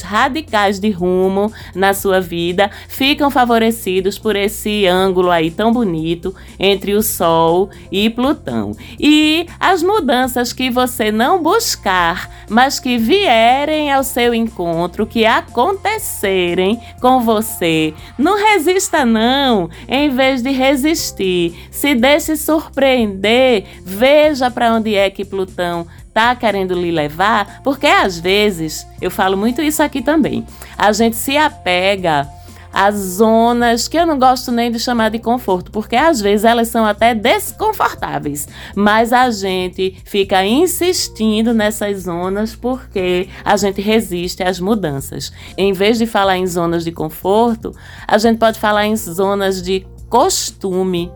radicais 0.01 0.79
de 0.79 0.89
rumo 0.89 1.51
na 1.74 1.94
sua 1.94 2.20
vida 2.20 2.70
ficam 2.88 3.29
favorecidos 3.29 4.17
por 4.17 4.36
esse 4.36 4.86
ângulo 4.86 5.32
aí 5.32 5.51
tão 5.51 5.72
bonito 5.72 6.34
entre 6.60 6.94
o 6.94 7.01
Sol 7.01 7.70
e 7.91 8.10
Plutão. 8.10 8.72
E 9.00 9.46
as 9.60 9.82
mudanças 9.84 10.53
que 10.53 10.70
você 10.70 11.12
não 11.12 11.41
buscar, 11.41 12.29
mas 12.50 12.79
que 12.79 12.98
vierem 12.98 13.91
ao 13.91 14.03
seu 14.03 14.34
encontro, 14.34 15.05
que 15.05 15.25
acontecerem 15.25 16.79
com 17.01 17.22
você, 17.22 17.94
não 18.17 18.38
resista 18.38 19.05
não, 19.05 19.70
em 19.88 20.10
vez 20.10 20.41
de 20.41 20.51
resistir, 20.51 21.67
se 21.72 21.96
deixe 21.96 22.36
surpreender, 22.36 23.65
veja 23.84 24.50
para 24.50 24.74
onde 24.74 24.96
é 24.96 25.10
que 25.10 25.25
Plutão 25.25 25.88
tá 26.15 26.34
querendo 26.34 26.74
lhe 26.74 26.91
levar, 26.91 27.60
porque 27.62 27.86
às 27.86 28.17
vezes, 28.17 28.88
eu 29.01 29.12
falo 29.12 29.36
muito 29.36 29.62
isso 29.62 29.84
aqui 29.84 30.01
também, 30.01 30.48
a 30.77 30.93
gente 30.93 31.17
se 31.17 31.38
apega 31.38 32.25
às 32.72 32.95
zonas 32.95 33.89
que 33.89 33.98
eu 33.98 34.05
não 34.05 34.17
gosto 34.17 34.50
nem 34.50 34.72
de 34.72 34.79
chamar 34.79 35.10
de 35.10 35.19
conforto, 35.19 35.69
porque 35.72 35.98
às 35.98 36.22
vezes 36.22 36.45
elas 36.45 36.69
são 36.69 36.86
até 36.86 37.13
desconfortáveis, 37.13 38.48
mas 38.74 39.12
a 39.12 39.29
gente 39.29 39.98
fica 40.05 40.45
insistindo 40.45 41.53
nessas 41.53 42.03
zonas 42.03 42.55
porque 42.55 43.27
a 43.43 43.57
gente 43.57 43.81
resiste 43.81 44.41
às 44.41 44.57
mudanças. 44.57 45.34
Em 45.57 45.74
vez 45.74 45.98
de 45.98 46.05
falar 46.05 46.38
em 46.38 46.48
zonas 46.48 46.86
de 46.86 46.93
conforto, 46.93 47.74
a 48.07 48.17
gente 48.17 48.38
pode 48.38 48.57
falar 48.57 48.86
em 48.86 48.95
zonas 48.95 49.62
de 49.62 49.86
costume 50.10 51.12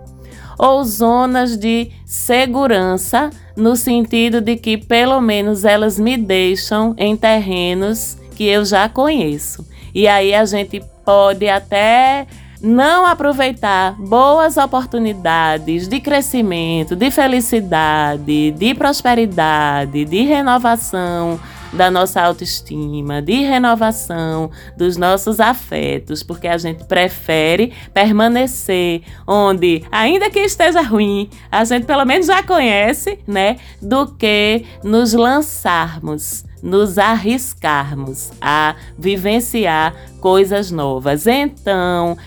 ou 0.59 0.83
zonas 0.83 1.57
de 1.57 1.89
segurança 2.05 3.29
no 3.55 3.77
sentido 3.77 4.41
de 4.41 4.57
que 4.57 4.77
pelo 4.77 5.21
menos 5.21 5.63
elas 5.63 5.97
me 5.97 6.17
deixam 6.17 6.93
em 6.97 7.15
terrenos 7.15 8.17
que 8.35 8.43
eu 8.43 8.65
já 8.65 8.89
conheço. 8.89 9.65
E 9.95 10.05
aí 10.05 10.35
a 10.35 10.43
gente 10.43 10.83
pode 11.05 11.47
até 11.47 12.27
não 12.61 13.05
aproveitar 13.05 13.95
boas 13.97 14.57
oportunidades 14.57 15.87
de 15.87 16.01
crescimento, 16.01 16.93
de 16.93 17.09
felicidade, 17.09 18.51
de 18.51 18.75
prosperidade, 18.75 20.03
de 20.03 20.23
renovação 20.23 21.39
da 21.71 21.89
nossa 21.91 22.21
autoestima, 22.21 23.21
de 23.21 23.41
renovação 23.41 24.51
dos 24.77 24.97
nossos 24.97 25.39
afetos, 25.39 26.23
porque 26.23 26.47
a 26.47 26.57
gente 26.57 26.83
prefere 26.85 27.73
permanecer 27.93 29.01
onde, 29.27 29.83
ainda 29.91 30.29
que 30.29 30.39
esteja 30.39 30.81
ruim, 30.81 31.29
a 31.51 31.63
gente 31.63 31.85
pelo 31.85 32.05
menos 32.05 32.27
já 32.27 32.41
conhece, 32.43 33.19
né, 33.27 33.57
do 33.81 34.07
que 34.07 34.65
nos 34.83 35.13
lançarmos 35.13 36.43
nos 36.61 36.97
arriscarmos 36.97 38.31
a 38.41 38.75
vivenciar 38.97 39.95
coisas 40.19 40.69
novas. 40.71 41.25
Então, 41.25 42.17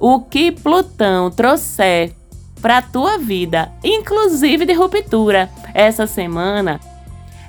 o 0.00 0.20
que 0.20 0.50
Plutão 0.50 1.30
trouxer 1.30 2.14
para 2.62 2.78
a 2.78 2.82
tua 2.82 3.18
vida, 3.18 3.70
inclusive 3.84 4.64
de 4.64 4.72
ruptura, 4.72 5.50
essa 5.74 6.06
semana, 6.06 6.80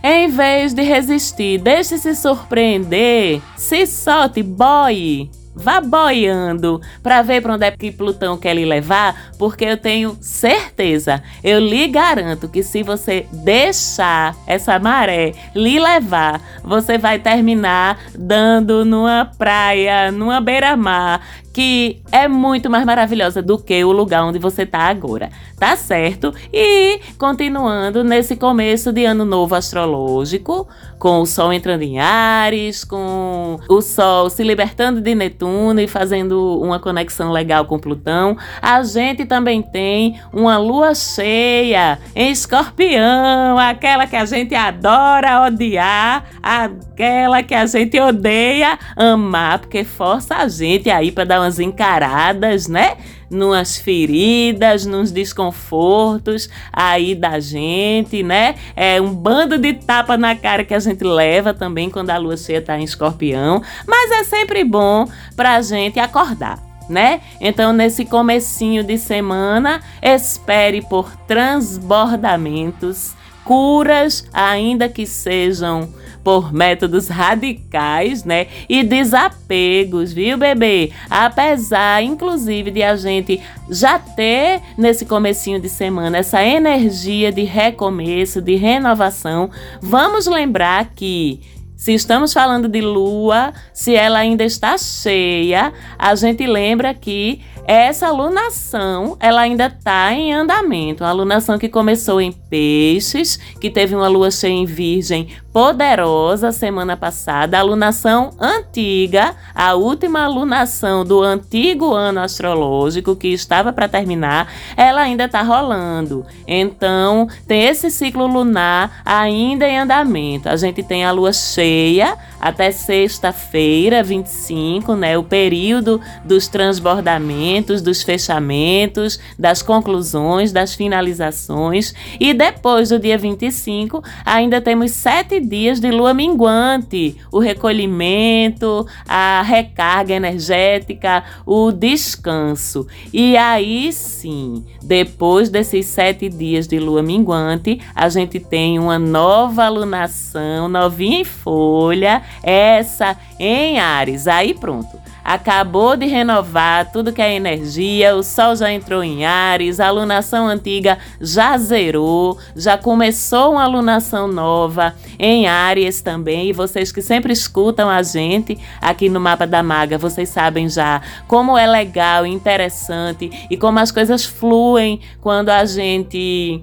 em 0.08 0.28
vez 0.28 0.72
de 0.72 0.84
resistir, 0.84 1.58
deixe-se 1.58 2.14
surpreender, 2.14 3.42
se 3.58 3.88
solte, 3.88 4.44
boie. 4.44 5.28
Vá 5.56 5.80
boiando 5.80 6.82
para 7.02 7.22
ver 7.22 7.42
para 7.42 7.54
onde 7.54 7.66
é 7.66 7.72
que 7.72 7.92
Plutão 7.92 8.38
quer 8.38 8.54
lhe 8.54 8.66
levar, 8.66 9.32
porque 9.40 9.64
eu 9.64 9.78
tenho 9.78 10.18
certeza, 10.20 11.24
eu 11.44 11.60
lhe 11.60 11.88
garanto 11.88 12.50
que 12.50 12.62
se 12.62 12.84
você 12.84 13.26
deixar 13.32 14.36
essa 14.46 14.78
maré 14.78 15.34
lhe 15.56 15.80
levar, 15.80 16.42
você 16.64 16.98
vai 16.98 17.20
terminar 17.20 17.98
dando 18.14 18.84
numa 18.84 19.26
praia, 19.38 20.12
numa 20.12 20.42
beira-mar 20.42 21.22
que 21.56 22.02
é 22.12 22.28
muito 22.28 22.70
mais 22.70 22.84
maravilhosa 22.84 23.42
do 23.42 23.58
que 23.58 23.82
o 23.82 23.94
lugar 23.94 24.26
onde 24.26 24.38
você 24.38 24.64
está 24.64 24.80
agora, 24.80 25.30
tá 25.58 25.78
certo? 25.78 26.34
E 26.52 27.00
continuando 27.18 28.04
nesse 28.04 28.36
começo 28.36 28.92
de 28.92 29.06
ano 29.06 29.24
novo 29.24 29.56
astrológico, 29.56 30.68
com 31.00 31.22
o 31.22 31.26
Sol 31.26 31.54
entrando 31.54 31.82
em 31.84 32.00
Ares, 32.00 32.84
com 32.84 33.60
o 33.70 33.82
Sol 33.82 34.30
se 34.30 34.44
libertando 34.44 35.00
de 35.00 35.16
Netuno 35.16 35.80
e 35.80 35.88
fazendo 35.88 36.60
uma 36.62 36.80
conexão 36.80 37.32
legal 37.32 37.66
com 37.66 37.80
Plutão, 37.80 38.38
a 38.62 38.84
gente 38.84 39.26
também 39.26 39.62
tem 39.62 40.20
uma 40.34 40.58
lua 40.58 40.94
cheia 40.94 42.00
em 42.14 42.32
Escorpião, 42.32 43.58
aquela 43.58 44.08
que 44.08 44.16
a 44.16 44.26
gente 44.26 44.54
adora 44.54 45.46
odiar, 45.48 46.26
aquela 46.44 47.42
que 47.44 47.54
a 47.54 47.66
gente 47.66 47.98
odeia 48.00 48.78
amar, 48.96 49.60
porque 49.60 49.84
força 49.84 50.36
a 50.36 50.48
gente 50.48 50.90
aí 50.90 51.12
para 51.12 51.24
dar 51.24 51.40
uma 51.40 51.46
umas 51.46 51.60
encaradas, 51.60 52.68
né? 52.68 52.98
Numas 53.36 53.78
feridas, 53.78 54.86
nos 54.86 55.12
desconfortos 55.12 56.50
aí 56.72 57.14
da 57.14 57.40
gente, 57.40 58.24
né? 58.24 58.56
É 58.76 59.02
um 59.02 59.14
bando 59.14 59.58
de 59.58 59.74
tapa 59.74 60.18
na 60.18 60.36
cara 60.36 60.64
que 60.64 60.74
a 60.74 60.80
gente 60.80 61.04
leva 61.04 61.54
também 61.54 61.90
quando 61.90 62.10
a 62.12 62.18
lua 62.18 62.38
cheia 62.38 62.62
tá 62.62 62.80
em 62.80 62.84
escorpião, 62.84 63.62
mas 63.86 64.12
é 64.12 64.24
sempre 64.24 64.64
bom 64.64 65.06
pra 65.36 65.62
gente 65.62 66.00
acordar. 66.00 66.64
Né? 66.88 67.22
Então, 67.42 67.74
nesse 67.74 68.06
comecinho 68.06 68.84
de 68.84 68.96
semana, 69.00 69.82
espere 70.04 70.84
por 70.84 71.16
transbordamentos, 71.28 73.16
curas, 73.46 74.28
ainda 74.34 74.90
que 74.90 75.06
sejam 75.06 75.88
por 76.24 76.52
métodos 76.52 77.08
radicais, 77.08 78.24
né? 78.24 78.48
E 78.68 78.84
desapegos, 78.84 80.12
viu, 80.12 80.40
bebê? 80.40 80.92
Apesar, 81.08 82.02
inclusive, 82.02 82.72
de 82.72 82.82
a 82.82 82.96
gente 82.96 83.40
já 83.70 84.00
ter 84.00 84.60
nesse 84.76 85.06
comecinho 85.06 85.62
de 85.62 85.70
semana 85.70 86.18
essa 86.18 86.44
energia 86.44 87.32
de 87.32 87.44
recomeço, 87.44 88.42
de 88.42 88.56
renovação, 88.56 89.52
vamos 89.80 90.26
lembrar 90.26 90.94
que 90.96 91.40
se 91.76 91.94
estamos 91.94 92.34
falando 92.34 92.68
de 92.68 92.82
lua, 92.82 93.54
se 93.72 93.94
ela 93.94 94.18
ainda 94.18 94.44
está 94.44 94.76
cheia, 94.80 95.72
a 96.00 96.16
gente 96.16 96.48
lembra 96.48 96.96
que 96.96 97.42
essa 97.68 98.08
alunação, 98.08 99.18
ela 99.20 99.42
ainda 99.42 99.68
está 99.68 100.14
em 100.14 100.34
andamento. 100.34 101.04
A 101.04 101.10
alunação 101.10 101.58
que 101.58 101.68
começou 101.68 102.22
em 102.22 102.32
peixes, 102.32 103.38
que 103.60 103.70
teve 103.70 103.96
uma 103.96 104.08
lua 104.08 104.30
cheia 104.30 104.52
em 104.52 104.66
virgem 104.66 105.30
poderosa 105.56 106.52
semana 106.52 106.98
passada, 106.98 107.56
a 107.56 107.62
alunação 107.62 108.34
antiga, 108.38 109.34
a 109.56 109.74
última 109.74 110.26
alunação 110.26 111.06
do 111.06 111.22
antigo 111.22 111.94
ano 111.94 112.20
astrológico 112.20 113.16
que 113.16 113.30
estava 113.30 113.72
para 113.72 113.88
terminar, 113.88 114.52
ela 114.76 115.00
ainda 115.00 115.24
está 115.24 115.42
rolando. 115.42 116.26
Então, 116.46 117.30
tem 117.48 117.64
esse 117.64 117.90
ciclo 117.90 118.28
lunar 118.28 119.02
ainda 119.06 119.66
em 119.66 119.80
andamento. 119.80 120.50
A 120.50 120.58
gente 120.58 120.84
tem 120.84 121.06
a 121.06 121.12
lua 121.14 121.32
cheia 121.32 122.18
até 122.38 122.70
sexta-feira, 122.70 124.04
25, 124.04 124.94
né, 124.94 125.18
o 125.18 125.24
período 125.24 126.02
dos 126.26 126.50
transbordamentos, 126.50 127.82
dos 127.82 128.04
fechamentos, 128.04 129.18
das 129.40 129.62
conclusões, 129.62 130.52
das 130.52 130.76
finalizações, 130.76 131.94
e 132.20 132.34
depois 132.34 132.90
do 132.90 133.00
dia 133.00 133.18
25, 133.18 134.04
ainda 134.26 134.60
temos 134.60 134.92
sete 134.92 135.45
dias 135.46 135.80
de 135.80 135.92
lua 135.92 136.14
minguante, 136.14 137.16
o 137.32 137.40
recolhimento, 137.40 138.86
a 139.08 139.42
recarga 139.42 140.14
energética, 140.14 141.24
o 141.46 141.72
descanso. 141.72 142.88
E 143.14 143.38
aí 143.38 143.92
sim, 143.94 144.66
depois 144.84 145.50
desses 145.50 145.86
sete 145.86 146.28
dias 146.30 146.68
de 146.68 146.80
lua 146.80 147.02
minguante, 147.02 147.80
a 147.94 148.10
gente 148.10 148.40
tem 148.40 148.80
uma 148.80 149.00
nova 149.00 149.64
alunação, 149.66 150.68
novinha 150.68 151.22
em 151.22 151.24
folha, 151.24 152.22
essa 152.44 153.18
em 153.40 153.80
Ares. 153.80 154.28
Aí 154.28 154.54
pronto 154.54 155.05
acabou 155.26 155.98
de 155.98 156.06
renovar 156.06 156.92
tudo 156.92 157.12
que 157.12 157.22
é 157.22 157.34
energia, 157.34 158.16
o 158.16 158.22
Sol 158.22 158.56
já 158.56 158.72
entrou 158.72 159.04
em 159.04 159.26
Ares, 159.26 159.80
a 159.80 159.88
alunação 159.88 160.48
antiga 160.48 161.00
já 161.20 161.58
zerou, 161.58 162.38
já 162.56 162.78
começou 162.78 163.54
uma 163.54 163.64
alunação 163.64 164.28
nova 164.28 164.94
em 165.18 165.48
Ares 165.48 166.00
também. 166.00 166.50
E 166.50 166.54
vocês 166.54 166.92
que 166.92 167.02
sempre 167.02 167.34
escutam 167.34 167.90
a 167.90 168.04
gente 168.04 168.56
aqui 168.80 169.10
no 169.10 169.20
Mapa 169.20 169.48
da 169.48 169.64
Maga, 169.64 169.98
vocês 169.98 170.30
sabem 170.30 170.70
já 170.70 171.02
como 171.28 171.58
é 171.58 171.66
legal, 171.66 172.24
interessante 172.24 173.48
e 173.50 173.58
como 173.58 173.80
as 173.80 173.92
coisas 173.92 174.24
fluem 174.24 175.00
quando 175.20 175.50
a 175.50 175.66
gente 175.66 176.62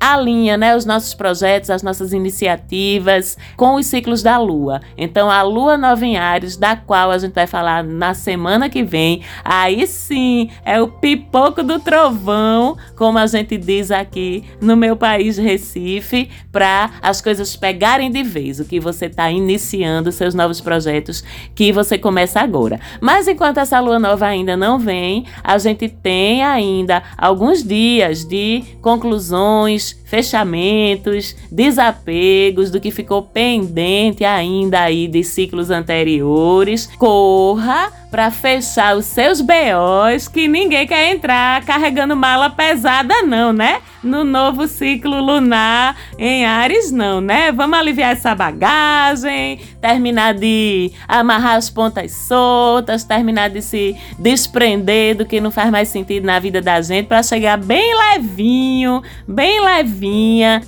alinha 0.00 0.56
né, 0.56 0.74
os 0.74 0.86
nossos 0.86 1.12
projetos, 1.12 1.68
as 1.68 1.82
nossas 1.82 2.14
iniciativas 2.14 3.36
com 3.56 3.74
os 3.74 3.84
ciclos 3.86 4.22
da 4.22 4.38
Lua. 4.38 4.80
Então, 4.96 5.30
a 5.30 5.42
Lua 5.42 5.76
Nova 5.76 6.04
em 6.06 6.16
Ares, 6.16 6.56
da 6.56 6.74
qual 6.74 7.10
a 7.10 7.18
gente 7.18 7.34
vai 7.34 7.46
falar 7.46 7.84
na 7.84 8.14
semana 8.14 8.70
que 8.70 8.82
vem, 8.82 9.22
aí 9.44 9.86
sim 9.86 10.48
é 10.64 10.80
o 10.80 10.88
pipoco 10.88 11.62
do 11.62 11.78
trovão, 11.78 12.76
como 12.96 13.18
a 13.18 13.26
gente 13.26 13.58
diz 13.58 13.90
aqui 13.90 14.44
no 14.60 14.74
meu 14.74 14.96
país, 14.96 15.36
Recife, 15.36 16.30
para 16.50 16.90
as 17.02 17.20
coisas 17.20 17.54
pegarem 17.54 18.10
de 18.10 18.22
vez, 18.22 18.58
o 18.58 18.64
que 18.64 18.80
você 18.80 19.06
está 19.06 19.30
iniciando, 19.30 20.10
seus 20.10 20.34
novos 20.34 20.60
projetos 20.60 21.22
que 21.54 21.72
você 21.72 21.98
começa 21.98 22.40
agora. 22.40 22.80
Mas 23.00 23.28
enquanto 23.28 23.58
essa 23.58 23.78
Lua 23.80 23.98
Nova 23.98 24.26
ainda 24.26 24.56
não 24.56 24.78
vem, 24.78 25.26
a 25.44 25.58
gente 25.58 25.88
tem 25.88 26.42
ainda 26.42 27.02
alguns 27.18 27.62
dias 27.62 28.24
de 28.24 28.64
conclusões 28.80 29.89
fechamentos, 30.04 31.36
desapegos 31.50 32.70
do 32.70 32.80
que 32.80 32.90
ficou 32.90 33.22
pendente 33.22 34.24
ainda 34.24 34.80
aí 34.80 35.06
de 35.06 35.22
ciclos 35.22 35.70
anteriores. 35.70 36.86
Corra 36.98 37.92
para 38.10 38.30
fechar 38.30 38.96
os 38.96 39.04
seus 39.04 39.40
BOs 39.40 40.26
que 40.26 40.48
ninguém 40.48 40.86
quer 40.86 41.12
entrar 41.12 41.64
carregando 41.64 42.16
mala 42.16 42.50
pesada 42.50 43.22
não, 43.22 43.52
né? 43.52 43.80
No 44.02 44.24
novo 44.24 44.66
ciclo 44.66 45.20
lunar 45.20 45.94
em 46.18 46.46
Ares 46.46 46.90
não, 46.90 47.20
né? 47.20 47.52
Vamos 47.52 47.78
aliviar 47.78 48.12
essa 48.12 48.34
bagagem, 48.34 49.58
terminar 49.80 50.34
de 50.34 50.90
amarrar 51.06 51.56
as 51.56 51.68
pontas 51.68 52.12
soltas, 52.12 53.04
terminar 53.04 53.50
de 53.50 53.60
se 53.60 53.94
desprender 54.18 55.16
do 55.16 55.26
que 55.26 55.40
não 55.40 55.50
faz 55.50 55.70
mais 55.70 55.88
sentido 55.88 56.24
na 56.24 56.38
vida 56.38 56.62
da 56.62 56.80
gente 56.80 57.06
para 57.06 57.22
chegar 57.22 57.58
bem 57.58 57.94
levinho, 58.14 59.02
bem 59.28 59.62
levinha 59.62 60.62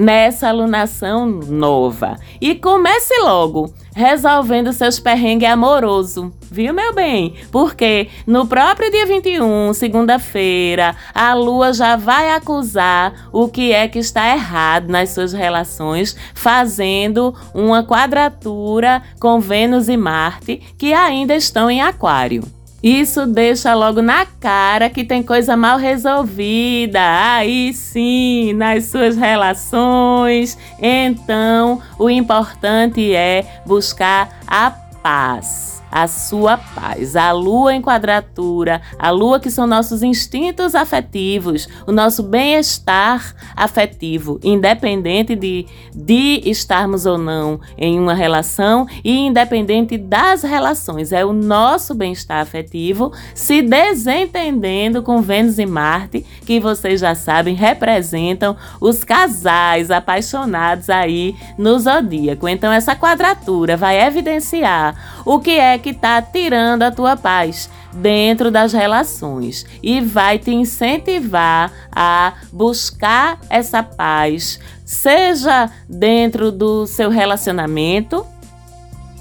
nessa 0.00 0.48
alunação 0.48 1.26
nova. 1.26 2.16
E 2.40 2.54
comece 2.54 3.12
logo 3.20 3.70
resolvendo 3.94 4.72
seus 4.72 4.98
perrengues 4.98 5.48
amoroso. 5.48 6.32
Viu, 6.50 6.72
meu 6.72 6.94
bem? 6.94 7.34
Porque 7.52 8.08
no 8.26 8.46
próprio 8.46 8.90
dia 8.90 9.04
21, 9.04 9.74
segunda-feira, 9.74 10.96
a 11.14 11.34
lua 11.34 11.72
já 11.74 11.96
vai 11.96 12.30
acusar 12.30 13.28
o 13.30 13.46
que 13.48 13.72
é 13.72 13.86
que 13.88 13.98
está 13.98 14.32
errado 14.32 14.88
nas 14.88 15.10
suas 15.10 15.34
relações, 15.34 16.16
fazendo 16.34 17.34
uma 17.52 17.84
quadratura 17.84 19.02
com 19.20 19.38
Vênus 19.38 19.88
e 19.88 19.96
Marte, 19.96 20.62
que 20.78 20.94
ainda 20.94 21.36
estão 21.36 21.70
em 21.70 21.82
Aquário. 21.82 22.42
Isso 22.82 23.26
deixa 23.26 23.74
logo 23.74 24.00
na 24.00 24.24
cara 24.24 24.88
que 24.88 25.04
tem 25.04 25.22
coisa 25.22 25.56
mal 25.56 25.78
resolvida. 25.78 27.00
Aí 27.34 27.74
sim, 27.74 28.52
nas 28.54 28.86
suas 28.86 29.16
relações. 29.16 30.56
Então, 30.80 31.80
o 31.98 32.08
importante 32.08 33.14
é 33.14 33.44
buscar 33.66 34.40
a 34.46 34.70
paz 34.70 35.79
a 35.90 36.06
sua 36.06 36.56
paz. 36.56 37.16
A 37.16 37.32
lua 37.32 37.74
em 37.74 37.82
quadratura, 37.82 38.80
a 38.98 39.10
lua 39.10 39.40
que 39.40 39.50
são 39.50 39.66
nossos 39.66 40.02
instintos 40.02 40.74
afetivos, 40.74 41.68
o 41.86 41.92
nosso 41.92 42.22
bem-estar 42.22 43.34
afetivo, 43.56 44.38
independente 44.42 45.34
de, 45.34 45.66
de 45.94 46.42
estarmos 46.44 47.06
ou 47.06 47.18
não 47.18 47.60
em 47.76 47.98
uma 47.98 48.14
relação 48.14 48.86
e 49.04 49.16
independente 49.18 49.98
das 49.98 50.42
relações. 50.42 51.12
É 51.12 51.24
o 51.24 51.32
nosso 51.32 51.94
bem-estar 51.94 52.40
afetivo 52.40 53.12
se 53.34 53.62
desentendendo 53.62 55.02
com 55.02 55.20
Vênus 55.20 55.58
e 55.58 55.66
Marte, 55.66 56.24
que 56.44 56.60
vocês 56.60 57.00
já 57.00 57.14
sabem 57.14 57.54
representam 57.54 58.56
os 58.80 59.02
casais 59.04 59.90
apaixonados 59.90 60.88
aí 60.88 61.34
no 61.58 61.78
zodíaco. 61.78 62.48
Então, 62.48 62.72
essa 62.72 62.94
quadratura 62.94 63.76
vai 63.76 64.00
evidenciar 64.00 65.22
o 65.24 65.38
que 65.38 65.58
é 65.58 65.78
que 65.80 65.90
está 65.90 66.22
tirando 66.22 66.82
a 66.82 66.90
tua 66.90 67.16
paz 67.16 67.68
dentro 67.92 68.50
das 68.50 68.72
relações 68.72 69.66
e 69.82 70.00
vai 70.00 70.38
te 70.38 70.52
incentivar 70.52 71.72
a 71.90 72.34
buscar 72.52 73.40
essa 73.50 73.82
paz, 73.82 74.60
seja 74.84 75.70
dentro 75.88 76.52
do 76.52 76.86
seu 76.86 77.10
relacionamento, 77.10 78.24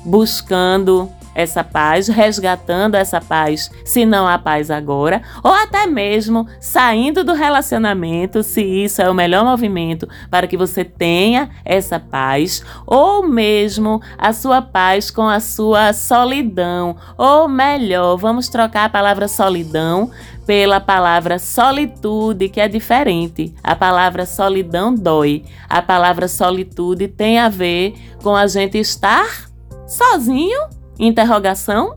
buscando 0.06 1.12
essa 1.34 1.64
paz, 1.64 2.08
resgatando 2.08 2.96
essa 2.96 3.22
paz, 3.22 3.70
se 3.86 4.06
não 4.06 4.28
há 4.28 4.38
paz 4.38 4.70
agora, 4.70 5.22
ou 5.44 5.52
até 5.52 5.86
mesmo 5.86 6.48
saindo 6.60 7.24
do 7.24 7.34
relacionamento, 7.34 8.44
se 8.44 8.62
isso 8.62 9.02
é 9.02 9.10
o 9.10 9.14
melhor 9.14 9.44
movimento 9.44 10.08
para 10.30 10.48
que 10.48 10.58
você 10.58 10.84
tenha 10.84 11.50
essa 11.64 12.00
paz, 12.00 12.64
ou 12.86 13.28
mesmo 13.28 14.02
a 14.18 14.34
sua 14.34 14.62
paz 14.62 15.12
com 15.12 15.28
a 15.28 15.40
sua 15.40 15.94
solidão, 15.94 16.96
ou 17.18 17.48
melhor, 17.48 18.18
vamos 18.18 18.50
trocar 18.50 18.86
a 18.86 18.90
palavra 18.90 19.28
solidão 19.28 20.12
pela 20.50 20.80
palavra 20.80 21.38
solitude, 21.38 22.50
que 22.50 22.60
é 22.60 22.68
diferente. 22.68 23.54
A 23.64 23.76
palavra 23.76 24.26
solidão 24.26 24.96
dói. 24.96 25.44
A 25.70 25.80
palavra 25.80 26.28
solitude 26.28 27.08
tem 27.08 27.38
a 27.38 27.50
ver 27.50 27.94
com 28.24 28.36
a 28.36 28.48
gente 28.48 28.76
estar 28.80 29.48
sozinho 29.88 30.79
Interrogação? 31.00 31.96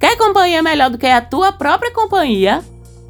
Quer 0.00 0.16
companhia 0.16 0.62
melhor 0.62 0.90
do 0.90 0.98
que 0.98 1.06
a 1.06 1.20
tua 1.20 1.52
própria 1.52 1.92
companhia? 1.92 2.62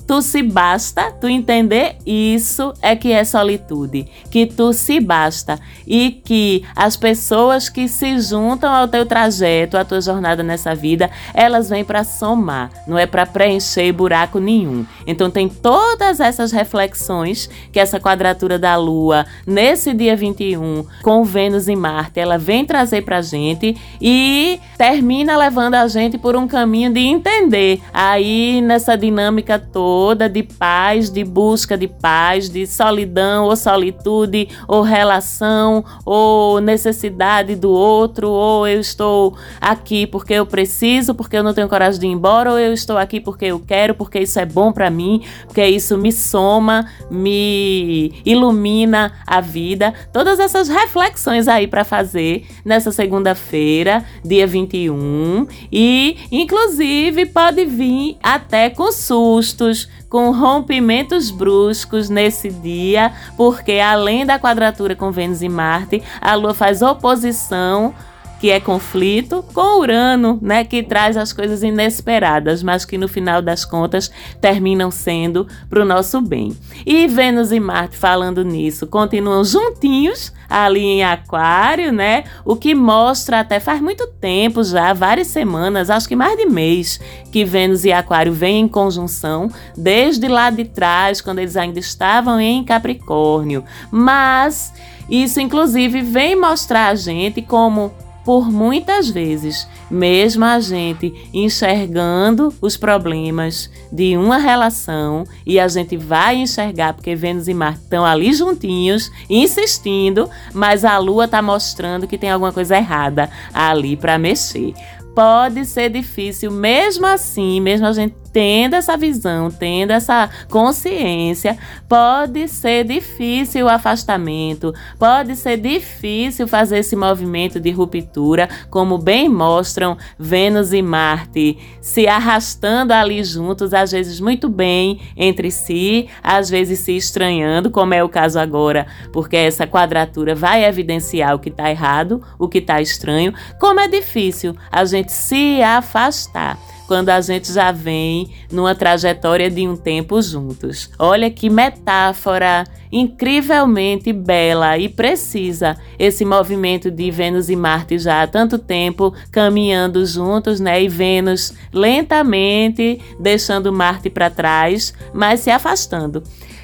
Tu 0.08 0.22
se 0.22 0.42
basta, 0.42 1.12
tu 1.12 1.28
entender 1.28 1.96
isso 2.06 2.72
é 2.80 2.96
que 2.96 3.12
é 3.12 3.22
solitude, 3.24 4.06
que 4.30 4.46
tu 4.46 4.72
se 4.72 4.98
basta 5.00 5.60
e 5.86 6.10
que 6.10 6.64
as 6.74 6.96
pessoas 6.96 7.68
que 7.68 7.86
se 7.86 8.18
juntam 8.18 8.72
ao 8.72 8.88
teu 8.88 9.04
trajeto, 9.04 9.76
à 9.76 9.84
tua 9.84 10.00
jornada 10.00 10.42
nessa 10.42 10.74
vida, 10.74 11.10
elas 11.34 11.68
vêm 11.68 11.84
para 11.84 12.04
somar, 12.04 12.70
não 12.86 12.96
é 12.96 13.04
para 13.04 13.26
preencher 13.26 13.92
buraco 13.92 14.38
nenhum. 14.38 14.86
Então 15.06 15.30
tem 15.30 15.46
todas 15.46 16.20
essas 16.20 16.52
reflexões 16.52 17.50
que 17.70 17.78
essa 17.78 18.00
quadratura 18.00 18.58
da 18.58 18.76
lua 18.76 19.26
nesse 19.46 19.92
dia 19.92 20.16
21 20.16 20.86
com 21.02 21.22
Vênus 21.22 21.68
e 21.68 21.76
Marte, 21.76 22.18
ela 22.18 22.38
vem 22.38 22.64
trazer 22.64 23.02
pra 23.02 23.20
gente 23.20 23.76
e 24.00 24.58
termina 24.78 25.36
levando 25.36 25.74
a 25.74 25.86
gente 25.86 26.16
por 26.16 26.34
um 26.34 26.48
caminho 26.48 26.90
de 26.90 27.00
entender 27.00 27.82
aí 27.92 28.62
nessa 28.62 28.96
dinâmica 28.96 29.58
toda 29.58 29.97
toda 29.98 30.28
de 30.28 30.44
paz, 30.44 31.10
de 31.10 31.24
busca 31.24 31.76
de 31.76 31.88
paz, 31.88 32.48
de 32.48 32.68
solidão 32.68 33.46
ou 33.46 33.56
solitude, 33.56 34.48
ou 34.68 34.80
relação, 34.80 35.84
ou 36.04 36.60
necessidade 36.60 37.56
do 37.56 37.72
outro, 37.72 38.30
ou 38.30 38.64
eu 38.64 38.78
estou 38.78 39.36
aqui 39.60 40.06
porque 40.06 40.34
eu 40.34 40.46
preciso, 40.46 41.16
porque 41.16 41.36
eu 41.36 41.42
não 41.42 41.52
tenho 41.52 41.68
coragem 41.68 41.98
de 41.98 42.06
ir 42.06 42.10
embora, 42.10 42.52
ou 42.52 42.58
eu 42.60 42.72
estou 42.72 42.96
aqui 42.96 43.18
porque 43.18 43.46
eu 43.46 43.58
quero, 43.58 43.92
porque 43.92 44.20
isso 44.20 44.38
é 44.38 44.46
bom 44.46 44.70
para 44.70 44.88
mim, 44.88 45.24
porque 45.46 45.66
isso 45.66 45.98
me 45.98 46.12
soma, 46.12 46.86
me 47.10 48.12
ilumina 48.24 49.14
a 49.26 49.40
vida. 49.40 49.92
Todas 50.12 50.38
essas 50.38 50.68
reflexões 50.68 51.48
aí 51.48 51.66
para 51.66 51.82
fazer 51.82 52.46
nessa 52.64 52.92
segunda-feira, 52.92 54.04
dia 54.24 54.46
21, 54.46 55.48
e 55.72 56.16
inclusive 56.30 57.26
pode 57.26 57.64
vir 57.64 58.16
até 58.22 58.70
com 58.70 58.92
sustos, 58.92 59.87
com 60.08 60.30
rompimentos 60.30 61.30
bruscos 61.30 62.08
nesse 62.08 62.48
dia, 62.50 63.12
porque 63.36 63.78
além 63.78 64.24
da 64.24 64.38
quadratura 64.38 64.96
com 64.96 65.12
Vênus 65.12 65.42
e 65.42 65.48
Marte, 65.48 66.02
a 66.20 66.34
Lua 66.34 66.54
faz 66.54 66.80
oposição 66.80 67.94
que 68.40 68.50
é 68.50 68.60
conflito, 68.60 69.44
com 69.52 69.80
Urano, 69.80 70.38
né, 70.40 70.64
que 70.64 70.82
traz 70.82 71.16
as 71.16 71.32
coisas 71.32 71.62
inesperadas, 71.62 72.62
mas 72.62 72.84
que 72.84 72.96
no 72.96 73.08
final 73.08 73.42
das 73.42 73.64
contas 73.64 74.10
terminam 74.40 74.90
sendo 74.90 75.46
para 75.68 75.82
o 75.82 75.84
nosso 75.84 76.20
bem. 76.20 76.56
E 76.86 77.06
Vênus 77.06 77.50
e 77.50 77.58
Marte 77.58 77.96
falando 77.96 78.44
nisso, 78.44 78.86
continuam 78.86 79.44
juntinhos 79.44 80.32
ali 80.48 80.80
em 80.80 81.04
Aquário, 81.04 81.92
né? 81.92 82.24
O 82.44 82.56
que 82.56 82.74
mostra 82.74 83.40
até 83.40 83.60
faz 83.60 83.80
muito 83.80 84.06
tempo 84.06 84.62
já, 84.64 84.92
várias 84.92 85.26
semanas, 85.26 85.90
acho 85.90 86.08
que 86.08 86.16
mais 86.16 86.36
de 86.38 86.46
mês, 86.46 86.98
que 87.30 87.44
Vênus 87.44 87.84
e 87.84 87.92
Aquário 87.92 88.32
vêm 88.32 88.60
em 88.60 88.68
conjunção, 88.68 89.50
desde 89.76 90.26
lá 90.28 90.48
de 90.48 90.64
trás, 90.64 91.20
quando 91.20 91.40
eles 91.40 91.56
ainda 91.56 91.78
estavam 91.78 92.40
em 92.40 92.64
Capricórnio. 92.64 93.64
Mas 93.90 94.72
isso, 95.10 95.40
inclusive, 95.40 96.00
vem 96.02 96.36
mostrar 96.36 96.88
a 96.88 96.94
gente 96.94 97.42
como 97.42 97.92
por 98.28 98.52
muitas 98.52 99.08
vezes, 99.08 99.66
mesmo 99.90 100.44
a 100.44 100.60
gente 100.60 101.14
enxergando 101.32 102.52
os 102.60 102.76
problemas 102.76 103.70
de 103.90 104.18
uma 104.18 104.36
relação 104.36 105.24
e 105.46 105.58
a 105.58 105.66
gente 105.66 105.96
vai 105.96 106.36
enxergar 106.36 106.92
porque 106.92 107.14
Vênus 107.14 107.48
e 107.48 107.54
Marte 107.54 107.84
estão 107.84 108.04
ali 108.04 108.34
juntinhos, 108.34 109.10
insistindo, 109.30 110.28
mas 110.52 110.84
a 110.84 110.98
Lua 110.98 111.24
está 111.24 111.40
mostrando 111.40 112.06
que 112.06 112.18
tem 112.18 112.30
alguma 112.30 112.52
coisa 112.52 112.76
errada 112.76 113.30
ali 113.54 113.96
para 113.96 114.18
mexer. 114.18 114.74
Pode 115.14 115.64
ser 115.64 115.88
difícil, 115.88 116.50
mesmo 116.50 117.06
assim, 117.06 117.62
mesmo 117.62 117.86
a 117.86 117.92
gente 117.94 118.14
tendo 118.32 118.74
essa 118.74 118.96
visão, 118.96 119.50
tendo 119.50 119.92
essa 119.92 120.30
consciência, 120.48 121.58
pode 121.88 122.48
ser 122.48 122.84
difícil 122.84 123.66
o 123.66 123.68
afastamento, 123.68 124.74
pode 124.98 125.36
ser 125.36 125.56
difícil 125.56 126.46
fazer 126.46 126.78
esse 126.78 126.94
movimento 126.94 127.58
de 127.58 127.70
ruptura, 127.70 128.48
como 128.70 128.98
bem 128.98 129.28
mostram 129.28 129.96
Vênus 130.18 130.72
e 130.72 130.82
Marte 130.82 131.58
se 131.80 132.06
arrastando 132.06 132.92
ali 132.92 133.22
juntos, 133.24 133.72
às 133.72 133.92
vezes 133.92 134.20
muito 134.20 134.48
bem 134.48 135.00
entre 135.16 135.50
si, 135.50 136.08
às 136.22 136.50
vezes 136.50 136.80
se 136.80 136.96
estranhando, 136.96 137.70
como 137.70 137.94
é 137.94 138.02
o 138.02 138.08
caso 138.08 138.38
agora, 138.38 138.86
porque 139.12 139.36
essa 139.36 139.66
quadratura 139.66 140.34
vai 140.34 140.64
evidenciar 140.64 141.34
o 141.34 141.38
que 141.38 141.48
está 141.48 141.70
errado, 141.70 142.22
o 142.38 142.48
que 142.48 142.58
está 142.58 142.80
estranho, 142.80 143.32
como 143.58 143.80
é 143.80 143.88
difícil 143.88 144.54
a 144.70 144.84
gente 144.84 145.12
se 145.12 145.62
afastar 145.62 146.58
quando 146.88 147.10
a 147.10 147.20
gente 147.20 147.52
já 147.52 147.70
vem 147.70 148.30
numa 148.50 148.74
trajetória 148.74 149.50
de 149.50 149.68
um 149.68 149.76
tempo 149.76 150.20
juntos. 150.22 150.90
Olha 150.98 151.30
que 151.30 151.50
metáfora 151.50 152.64
incrivelmente 152.90 154.10
bela 154.10 154.78
e 154.78 154.88
precisa 154.88 155.76
esse 155.98 156.24
movimento 156.24 156.90
de 156.90 157.10
Vênus 157.10 157.50
e 157.50 157.54
Marte 157.54 157.98
já 157.98 158.22
há 158.22 158.26
tanto 158.26 158.58
tempo 158.58 159.12
caminhando 159.30 160.04
juntos, 160.06 160.58
né? 160.58 160.82
E 160.82 160.88
Vênus 160.88 161.52
lentamente 161.70 162.98
deixando 163.20 163.70
Marte 163.70 164.08
para 164.08 164.30
trás, 164.30 164.94
mas 165.12 165.40
se 165.40 165.50
afastando. 165.50 166.22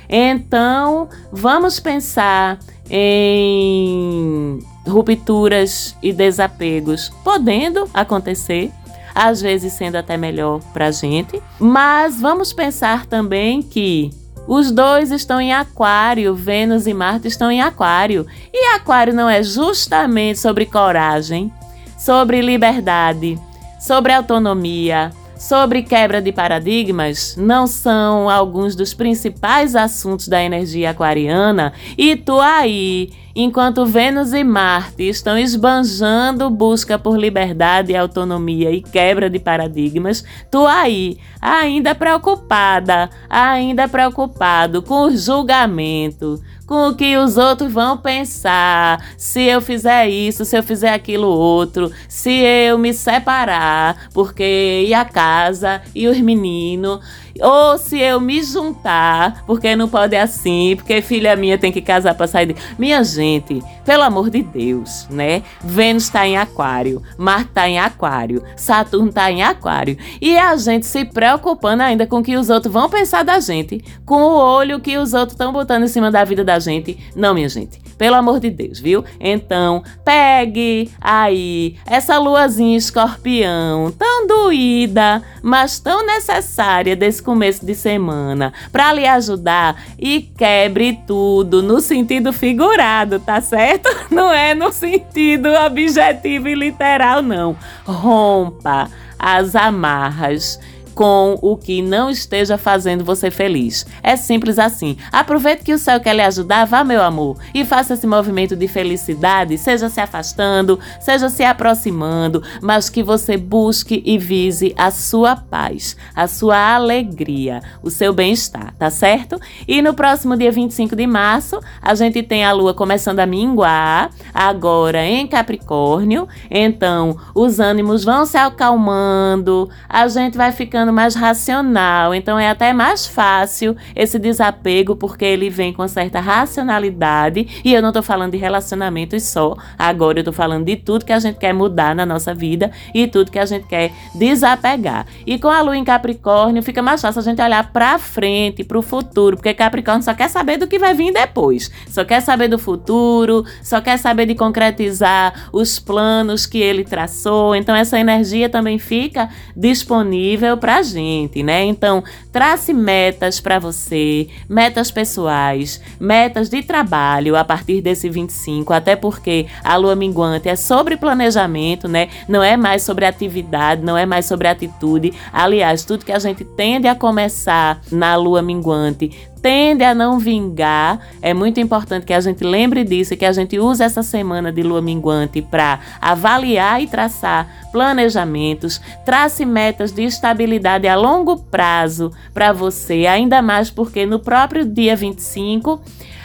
Então, 0.09 1.09
vamos 1.31 1.79
pensar 1.79 2.59
em 2.89 4.59
rupturas 4.87 5.95
e 6.03 6.13
desapegos 6.15 7.11
podendo 7.23 7.89
acontecer 7.93 8.71
às 9.15 9.41
vezes 9.41 9.73
sendo 9.73 9.97
até 9.97 10.17
melhor 10.17 10.61
para 10.73 10.87
a 10.87 10.91
gente. 10.91 11.43
Mas 11.59 12.21
vamos 12.21 12.53
pensar 12.53 13.07
também 13.07 13.63
que 13.63 14.11
os 14.47 14.71
dois 14.71 15.11
estão 15.11 15.41
em 15.41 15.53
Aquário, 15.53 16.35
Vênus 16.35 16.87
e 16.87 16.93
Marte 16.93 17.29
estão 17.29 17.51
em 17.51 17.63
Aquário. 17.63 18.27
E 18.53 18.75
Aquário 18.75 19.15
não 19.15 19.29
é 19.29 19.43
justamente 19.43 20.39
sobre 20.39 20.67
coragem, 20.67 21.53
sobre 21.99 22.43
liberdade, 22.43 23.39
sobre 23.81 24.13
autonomia, 24.13 25.11
sobre 25.37 25.83
quebra 25.83 26.21
de 26.21 26.33
paradigmas? 26.33 27.37
Não 27.37 27.67
são 27.67 28.29
alguns 28.29 28.75
dos 28.75 28.95
principais 28.95 29.77
assuntos 29.77 30.29
da 30.29 30.43
energia 30.43 30.91
aquariana? 30.91 31.73
E 31.97 32.17
tu 32.17 32.41
aí 32.41 33.11
Enquanto 33.37 33.85
Vênus 33.85 34.33
e 34.33 34.45
Marte 34.45 35.09
estão 35.09 35.37
esbanjando 35.37 36.49
busca 36.49 36.97
por 36.97 37.19
liberdade, 37.19 37.97
autonomia 37.97 38.71
e 38.71 38.81
quebra 38.81 39.29
de 39.29 39.41
paradigmas, 39.41 40.25
tu 40.49 40.65
aí, 40.65 41.19
ainda 41.41 41.97
preocupada, 41.97 43.11
ainda 43.29 43.89
preocupado 43.89 44.83
com 44.83 45.07
o 45.07 45.17
julgamento, 45.17 46.41
com 46.67 46.89
o 46.89 46.95
que 46.95 47.17
os 47.17 47.37
outros 47.37 47.73
vão 47.73 47.97
pensar, 47.97 49.05
se 49.17 49.43
eu 49.43 49.61
fizer 49.61 50.09
isso, 50.09 50.45
se 50.45 50.57
eu 50.57 50.63
fizer 50.63 50.93
aquilo 50.93 51.29
outro, 51.29 51.93
se 52.09 52.31
eu 52.31 52.79
me 52.79 52.93
separar, 52.93 54.09
porque 54.13 54.85
e 54.87 54.95
a 54.95 55.05
casa 55.05 55.83
e 55.95 56.09
os 56.09 56.19
meninos 56.19 57.01
ou 57.41 57.77
se 57.79 57.99
eu 57.99 58.21
me 58.21 58.43
juntar, 58.43 59.45
porque 59.47 59.75
não 59.75 59.89
pode 59.89 60.17
assim, 60.17 60.75
porque 60.77 61.03
filha 61.03 61.37
minha 61.37 61.59
tem 61.59 61.73
que 61.73 61.81
casar 61.81 62.15
para 62.15 62.27
sair 62.27 62.47
de... 62.47 62.57
Minha 62.79 63.03
gente, 63.03 63.63
pelo 63.85 64.03
amor 64.03 64.31
de 64.31 64.43
Deus, 64.43 65.07
né? 65.11 65.43
Vênus 65.63 66.05
está 66.05 66.27
em 66.27 66.37
aquário, 66.37 67.03
Marte 67.19 67.49
está 67.49 67.69
em 67.69 67.79
aquário, 67.79 68.43
Saturno 68.57 69.09
está 69.09 69.31
em 69.31 69.43
aquário. 69.43 69.97
E 70.21 70.37
a 70.37 70.57
gente 70.57 70.87
se 70.87 71.05
preocupando 71.05 71.83
ainda 71.83 72.07
com 72.07 72.19
o 72.19 72.23
que 72.23 72.37
os 72.37 72.51
outros 72.51 72.73
vão 72.73 72.89
pensar 72.89 73.25
da 73.25 73.41
gente, 73.41 73.85
com 74.05 74.23
o 74.23 74.37
olho 74.37 74.81
que 74.81 74.97
os 74.97 75.13
outros 75.13 75.33
estão 75.33 75.53
botando 75.53 75.85
em 75.85 75.89
cima 75.89 76.11
da 76.11 76.25
vida 76.25 76.45
da 76.45 76.59
gente. 76.59 76.99
Não, 77.15 77.35
minha 77.35 77.49
gente. 77.49 77.83
Pelo 77.97 78.17
amor 78.17 78.41
de 78.41 78.51
Deus, 78.51 78.81
viu? 78.81 79.05
Então, 79.21 79.83
pegue 80.05 80.91
aí 81.01 81.77
essa 81.87 82.19
luazinha 82.19 82.77
escorpião, 82.77 83.93
tão 83.93 84.27
doída, 84.27 85.23
mas 85.43 85.79
tão 85.79 86.05
necessária 86.05 86.97
desse 86.97 87.23
começo 87.25 87.65
de 87.65 87.75
semana, 87.75 88.53
para 88.71 88.93
lhe 88.93 89.07
ajudar 89.07 89.83
e 89.99 90.21
quebre 90.37 91.01
tudo 91.07 91.63
no 91.63 91.81
sentido 91.81 92.33
figurado, 92.33 93.19
tá 93.19 93.41
certo? 93.41 93.89
Não 94.11 94.33
é 94.33 94.55
no 94.55 94.73
sentido 94.73 95.49
objetivo 95.67 96.49
e 96.49 96.55
literal, 96.55 97.23
não. 97.23 97.57
Rompa 97.85 98.91
as 99.19 99.57
amarras 99.57 100.61
com 100.95 101.39
o 101.43 101.57
que 101.57 101.83
não 101.83 102.09
esteja 102.09 102.57
fazendo 102.57 103.05
você 103.05 103.31
feliz. 103.31 103.85
É 104.03 104.17
simples 104.17 104.59
assim. 104.59 104.97
Aproveite 105.13 105.65
que 105.65 105.75
o 105.75 105.79
céu 105.79 106.01
quer 106.01 106.15
lhe 106.15 106.23
ajudar, 106.23 106.65
vá, 106.65 106.85
meu 106.85 107.03
amor, 107.03 107.37
e 107.53 107.65
faça 107.65 107.95
esse 107.95 108.07
movimento 108.07 108.57
de 108.57 108.69
felicidade, 108.69 109.59
seja 109.59 109.89
se 109.89 110.01
afastando, 110.01 110.79
seja 111.01 111.29
se 111.29 111.43
aproximando, 111.45 112.43
mas 112.63 112.89
que 112.89 113.03
você 113.03 113.37
busque 113.37 114.03
e 114.05 114.17
vise 114.17 114.75
a 114.77 114.91
sua 114.91 115.37
paz, 115.37 115.97
a 116.15 116.27
sua 116.27 116.75
alegria, 116.75 117.61
o 117.83 117.91
seu 117.91 118.13
bem-estar, 118.13 118.75
tá 118.79 118.91
certo? 118.91 119.39
E 119.67 119.83
no 119.83 119.95
próximo 119.95 120.37
dia 120.37 120.53
25 120.53 120.95
de 120.95 121.07
março, 121.07 121.61
a 121.83 121.95
gente 121.95 122.23
tem 122.23 122.45
a 122.45 122.53
lua 122.53 122.73
começando 122.73 123.21
a 123.21 123.27
minguar, 123.27 124.11
agora 124.33 125.05
em 125.05 125.27
Capricórnio, 125.27 126.29
então 126.51 127.17
os 127.35 127.59
ânimos 127.59 128.05
vão 128.05 128.25
se 128.25 128.37
acalmando, 128.37 129.69
a 129.89 130.07
gente 130.09 130.37
vai 130.37 130.53
ficando 130.53 130.84
ficando 130.85 130.93
mais 130.93 131.15
racional. 131.15 132.15
Então 132.15 132.39
é 132.39 132.51
até 132.51 132.73
mais 132.73 133.07
fácil 133.07 133.77
esse 133.97 134.19
desapego, 134.19 134.95
porque 134.95 135.25
ele 135.25 135.49
vem 135.49 135.73
com 135.73 135.87
certa 135.89 136.21
racionalidade. 136.21 137.63
E 137.65 137.73
eu 137.73 137.81
não 137.81 137.93
tô 137.93 138.03
falando 138.03 138.33
de 138.33 138.39
relacionamentos 138.39 139.23
só. 139.23 139.57
Agora 139.79 140.21
eu 140.21 140.25
tô 140.25 140.33
falando 140.33 140.67
de 140.67 140.77
tudo 140.77 141.05
que 141.05 141.13
a 141.13 141.19
gente 141.19 141.39
quer 141.39 141.55
mudar 141.55 141.95
na 141.95 142.05
nossa 142.05 142.35
vida 142.35 142.71
e 142.95 143.07
tudo 143.07 143.31
que 143.31 143.39
a 143.39 143.47
gente 143.47 143.67
quer 143.67 143.93
desapegar. 144.15 145.07
E 145.27 145.39
com 145.39 145.49
a 145.49 145.63
lua 145.63 145.77
em 145.77 145.85
Capricórnio, 145.85 146.63
fica 146.63 146.83
mais 146.83 147.01
fácil 147.01 147.21
a 147.21 147.23
gente 147.23 147.41
olhar 147.41 147.73
para 147.73 147.99
frente, 147.99 148.63
para 148.63 148.79
o 148.79 148.83
futuro, 148.83 149.37
porque 149.37 149.55
Capricórnio 149.55 150.03
só 150.03 150.13
quer 150.13 150.29
saber 150.29 150.59
do 150.59 150.67
que 150.67 150.79
vai 150.79 150.93
vir 150.93 151.13
depois. 151.13 151.71
Só 151.89 152.05
quer 152.05 152.21
saber 152.21 152.49
do 152.49 152.59
futuro, 152.59 153.45
só 153.63 153.81
quer 153.81 153.97
saber 153.97 154.27
de 154.27 154.35
concretizar 154.35 155.49
os 155.53 155.79
planos 155.79 156.45
que 156.45 156.59
ele 156.59 156.85
traçou. 156.85 157.55
Então 157.55 157.75
essa 157.75 157.99
energia 157.99 158.49
também 158.49 158.79
fica 158.79 159.31
disponível 159.57 160.57
para 160.59 160.74
da 160.75 160.83
gente, 160.83 161.43
né? 161.43 161.65
Então, 161.65 162.03
trace 162.33 162.73
metas 162.73 163.41
para 163.41 163.59
você, 163.61 164.29
metas 164.49 164.91
pessoais, 164.91 165.81
metas 166.01 166.49
de 166.49 166.63
trabalho 166.63 167.37
a 167.37 167.45
partir 167.45 167.81
desse 167.81 168.09
25, 168.09 168.73
até 168.73 168.97
porque 168.97 169.47
a 169.63 169.77
lua 169.77 169.95
minguante 169.95 170.49
é 170.49 170.57
sobre 170.57 170.97
planejamento, 170.97 171.87
né? 171.87 172.09
Não 172.29 172.43
é 172.43 172.57
mais 172.57 172.83
sobre 172.83 173.05
atividade, 173.05 173.83
não 173.83 173.97
é 173.97 174.05
mais 174.05 174.27
sobre 174.27 174.49
atitude. 174.49 175.13
Aliás, 175.33 175.85
tudo 175.85 176.05
que 176.05 176.13
a 176.13 176.19
gente 176.19 176.45
tende 176.45 176.89
a 176.89 176.95
começar 176.95 177.81
na 177.93 178.17
lua 178.17 178.43
minguante 178.43 179.13
tende 179.45 179.85
a 179.85 179.95
não 179.95 180.19
vingar. 180.19 180.99
É 181.21 181.35
muito 181.35 181.61
importante 181.61 182.07
que 182.07 182.15
a 182.15 182.21
gente 182.21 182.43
lembre 182.43 182.83
disso 182.83 183.13
e 183.13 183.17
que 183.19 183.27
a 183.27 183.33
gente 183.33 183.59
use 183.59 183.83
essa 183.83 184.03
semana 184.03 184.51
de 184.51 184.63
lua 184.63 184.81
minguante 184.81 185.43
para 185.43 185.81
avaliar 186.01 186.81
e 186.81 186.87
traçar 186.87 187.69
planejamentos, 187.71 188.81
trace 189.05 189.45
metas 189.45 189.93
de 189.93 190.03
estabilidade 190.03 190.89
a 190.89 190.97
longo 190.97 191.37
prazo 191.37 192.11
para 192.33 192.55
você, 192.55 193.05
ainda 193.05 193.43
mais 193.43 193.69
porque 193.69 194.07
no 194.07 194.19
próprio 194.19 194.65
dia 194.65 194.97
25 194.97 195.79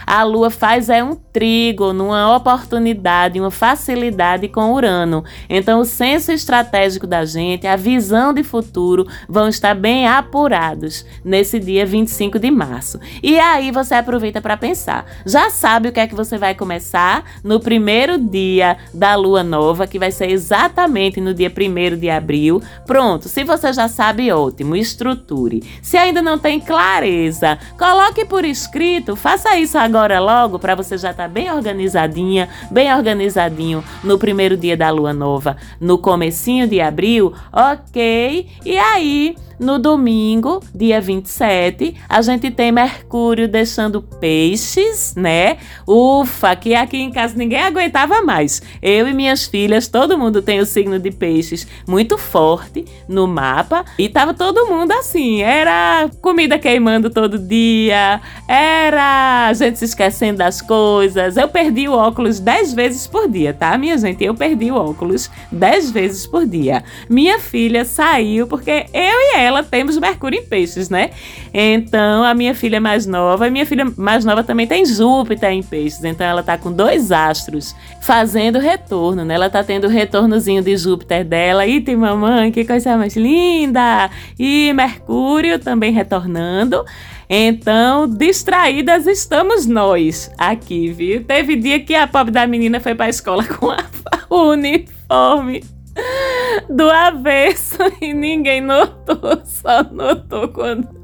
a 0.09 0.23
Lua 0.23 0.49
faz 0.49 0.89
é 0.89 1.03
um 1.03 1.13
trígono, 1.13 2.05
uma 2.07 2.35
oportunidade, 2.35 3.39
uma 3.39 3.51
facilidade 3.51 4.47
com 4.47 4.73
Urano. 4.73 5.23
Então, 5.47 5.81
o 5.81 5.85
senso 5.85 6.31
estratégico 6.31 7.05
da 7.05 7.23
gente, 7.23 7.67
a 7.67 7.75
visão 7.75 8.33
de 8.33 8.41
futuro 8.41 9.05
vão 9.27 9.47
estar 9.47 9.75
bem 9.75 10.07
apurados 10.07 11.05
nesse 11.23 11.59
dia 11.59 11.85
25 11.85 12.39
de 12.39 12.49
março. 12.49 12.99
E 13.21 13.37
aí 13.37 13.69
você 13.69 13.93
aproveita 13.93 14.41
para 14.41 14.57
pensar. 14.57 15.05
Já 15.27 15.51
sabe 15.51 15.89
o 15.89 15.91
que 15.91 15.99
é 15.99 16.07
que 16.07 16.15
você 16.15 16.39
vai 16.39 16.55
começar 16.55 17.23
no 17.43 17.59
primeiro 17.59 18.17
dia 18.17 18.77
da 18.91 19.13
lua 19.13 19.43
nova, 19.43 19.85
que 19.85 19.99
vai 19.99 20.09
ser 20.09 20.31
exatamente 20.31 21.21
no 21.21 21.35
dia 21.35 21.53
1 21.55 21.95
de 21.97 22.09
abril. 22.09 22.63
Pronto, 22.87 23.29
se 23.29 23.43
você 23.43 23.71
já 23.71 23.87
sabe, 23.87 24.31
ótimo, 24.31 24.75
estruture. 24.75 25.61
Se 25.83 25.97
ainda 25.97 26.19
não 26.19 26.39
tem 26.39 26.59
clareza, 26.59 27.59
coloque 27.77 28.25
por 28.25 28.43
escrito, 28.43 29.15
faça 29.15 29.55
isso 29.55 29.77
agora 29.77 29.98
agora 29.99 30.19
logo 30.19 30.57
para 30.57 30.75
você 30.75 30.97
já 30.97 31.11
estar 31.11 31.23
tá 31.23 31.29
bem 31.29 31.51
organizadinha, 31.51 32.47
bem 32.71 32.93
organizadinho 32.93 33.83
no 34.01 34.17
primeiro 34.17 34.55
dia 34.55 34.77
da 34.77 34.89
lua 34.89 35.11
nova, 35.11 35.57
no 35.79 35.97
comecinho 35.97 36.67
de 36.67 36.79
abril, 36.79 37.33
ok? 37.51 38.47
E 38.65 38.77
aí, 38.77 39.35
no 39.59 39.77
domingo, 39.77 40.61
dia 40.73 41.01
27, 41.01 41.95
a 42.07 42.21
gente 42.21 42.49
tem 42.49 42.71
Mercúrio 42.71 43.47
deixando 43.47 44.01
peixes, 44.01 45.13
né? 45.15 45.57
Ufa, 45.87 46.55
que 46.55 46.73
aqui 46.73 46.97
em 46.97 47.11
casa 47.11 47.35
ninguém 47.35 47.61
aguentava 47.61 48.21
mais. 48.21 48.61
Eu 48.81 49.07
e 49.07 49.13
minhas 49.13 49.45
filhas, 49.45 49.87
todo 49.87 50.17
mundo 50.17 50.41
tem 50.41 50.59
o 50.59 50.65
signo 50.65 50.97
de 50.97 51.11
peixes 51.11 51.67
muito 51.87 52.17
forte 52.17 52.85
no 53.07 53.27
mapa 53.27 53.83
e 53.97 54.07
tava 54.07 54.33
todo 54.33 54.67
mundo 54.67 54.91
assim, 54.93 55.41
era 55.41 56.09
comida 56.21 56.57
queimando 56.57 57.09
todo 57.09 57.37
dia, 57.37 58.21
era 58.47 59.47
a 59.47 59.53
gente 59.53 59.79
se 59.79 59.85
esquecendo 59.85 60.37
das 60.37 60.61
coisas. 60.61 61.35
Eu 61.35 61.49
perdi 61.49 61.87
o 61.89 61.93
óculos 61.93 62.39
10 62.39 62.73
vezes 62.73 63.07
por 63.07 63.29
dia, 63.29 63.53
tá, 63.53 63.77
minha 63.77 63.97
gente? 63.97 64.23
Eu 64.23 64.33
perdi 64.33 64.71
o 64.71 64.75
óculos 64.75 65.29
10 65.51 65.91
vezes 65.91 66.25
por 66.25 66.45
dia. 66.45 66.83
Minha 67.09 67.39
filha 67.39 67.83
saiu 67.83 68.47
porque 68.47 68.85
eu 68.93 69.19
e 69.19 69.35
ela 69.35 69.48
ela 69.49 69.63
temos 69.63 69.97
Mercúrio 69.97 70.39
em 70.39 70.45
Peixes, 70.45 70.89
né? 70.89 71.09
Então, 71.53 72.23
a 72.23 72.33
minha 72.33 72.55
filha 72.55 72.79
mais 72.79 73.05
nova, 73.05 73.47
a 73.47 73.49
minha 73.49 73.65
filha 73.65 73.85
mais 73.97 74.23
nova 74.23 74.43
também 74.43 74.65
tem 74.65 74.85
Júpiter 74.85 75.51
em 75.51 75.61
Peixes, 75.63 76.03
então 76.03 76.25
ela 76.25 76.41
tá 76.41 76.57
com 76.57 76.71
dois 76.71 77.11
astros 77.11 77.75
fazendo 78.01 78.59
retorno, 78.59 79.25
né? 79.25 79.35
Ela 79.35 79.49
tá 79.49 79.63
tendo 79.63 79.87
o 79.87 79.89
retornozinho 79.89 80.63
de 80.63 80.77
Júpiter 80.77 81.25
dela. 81.25 81.67
E 81.67 81.81
tem 81.81 81.95
mamãe, 81.95 82.51
que 82.51 82.63
coisa 82.63 82.97
mais 82.97 83.15
linda! 83.15 84.09
E 84.37 84.71
Mercúrio 84.73 85.59
também 85.59 85.91
retornando. 85.91 86.85
Então, 87.29 88.07
distraídas 88.09 89.05
estamos 89.05 89.67
nós 89.67 90.31
aqui, 90.37 90.91
viu? 90.91 91.23
Teve 91.23 91.55
dia 91.55 91.79
que 91.79 91.93
a 91.93 92.07
pobre 92.07 92.31
da 92.31 92.47
menina 92.47 92.79
foi 92.79 92.95
para 92.95 93.05
a 93.05 93.09
escola 93.09 93.43
com 93.59 93.69
a, 93.69 93.77
o 94.29 94.49
uniforme 94.49 95.63
do 96.69 96.89
avesso 96.89 97.77
e 98.01 98.13
ninguém 98.13 98.61
notou, 98.61 99.41
só 99.45 99.83
notou 99.83 100.47
quando 100.49 100.99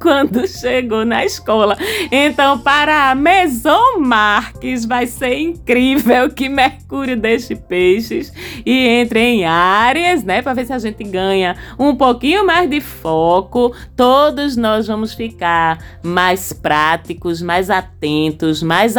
quando 0.00 0.46
chegou 0.48 1.04
na 1.04 1.24
escola. 1.24 1.76
Então, 2.10 2.58
para 2.58 3.10
a 3.10 3.14
Maison 3.14 3.98
Marques, 3.98 4.84
vai 4.84 5.06
ser 5.06 5.38
incrível 5.38 6.30
que 6.30 6.48
Mercúrio 6.48 7.16
deixe 7.16 7.54
peixes 7.54 8.32
e 8.64 8.86
entre 8.86 9.20
em 9.20 9.44
áreas, 9.44 10.24
né? 10.24 10.40
Para 10.40 10.54
ver 10.54 10.66
se 10.66 10.72
a 10.72 10.78
gente 10.78 11.04
ganha 11.04 11.56
um 11.78 11.94
pouquinho 11.94 12.46
mais 12.46 12.68
de 12.68 12.80
foco. 12.80 13.74
Todos 13.94 14.56
nós 14.56 14.86
vamos 14.86 15.12
ficar 15.12 15.78
mais 16.02 16.52
práticos, 16.52 17.42
mais 17.42 17.68
atentos, 17.68 18.62
mais 18.62 18.96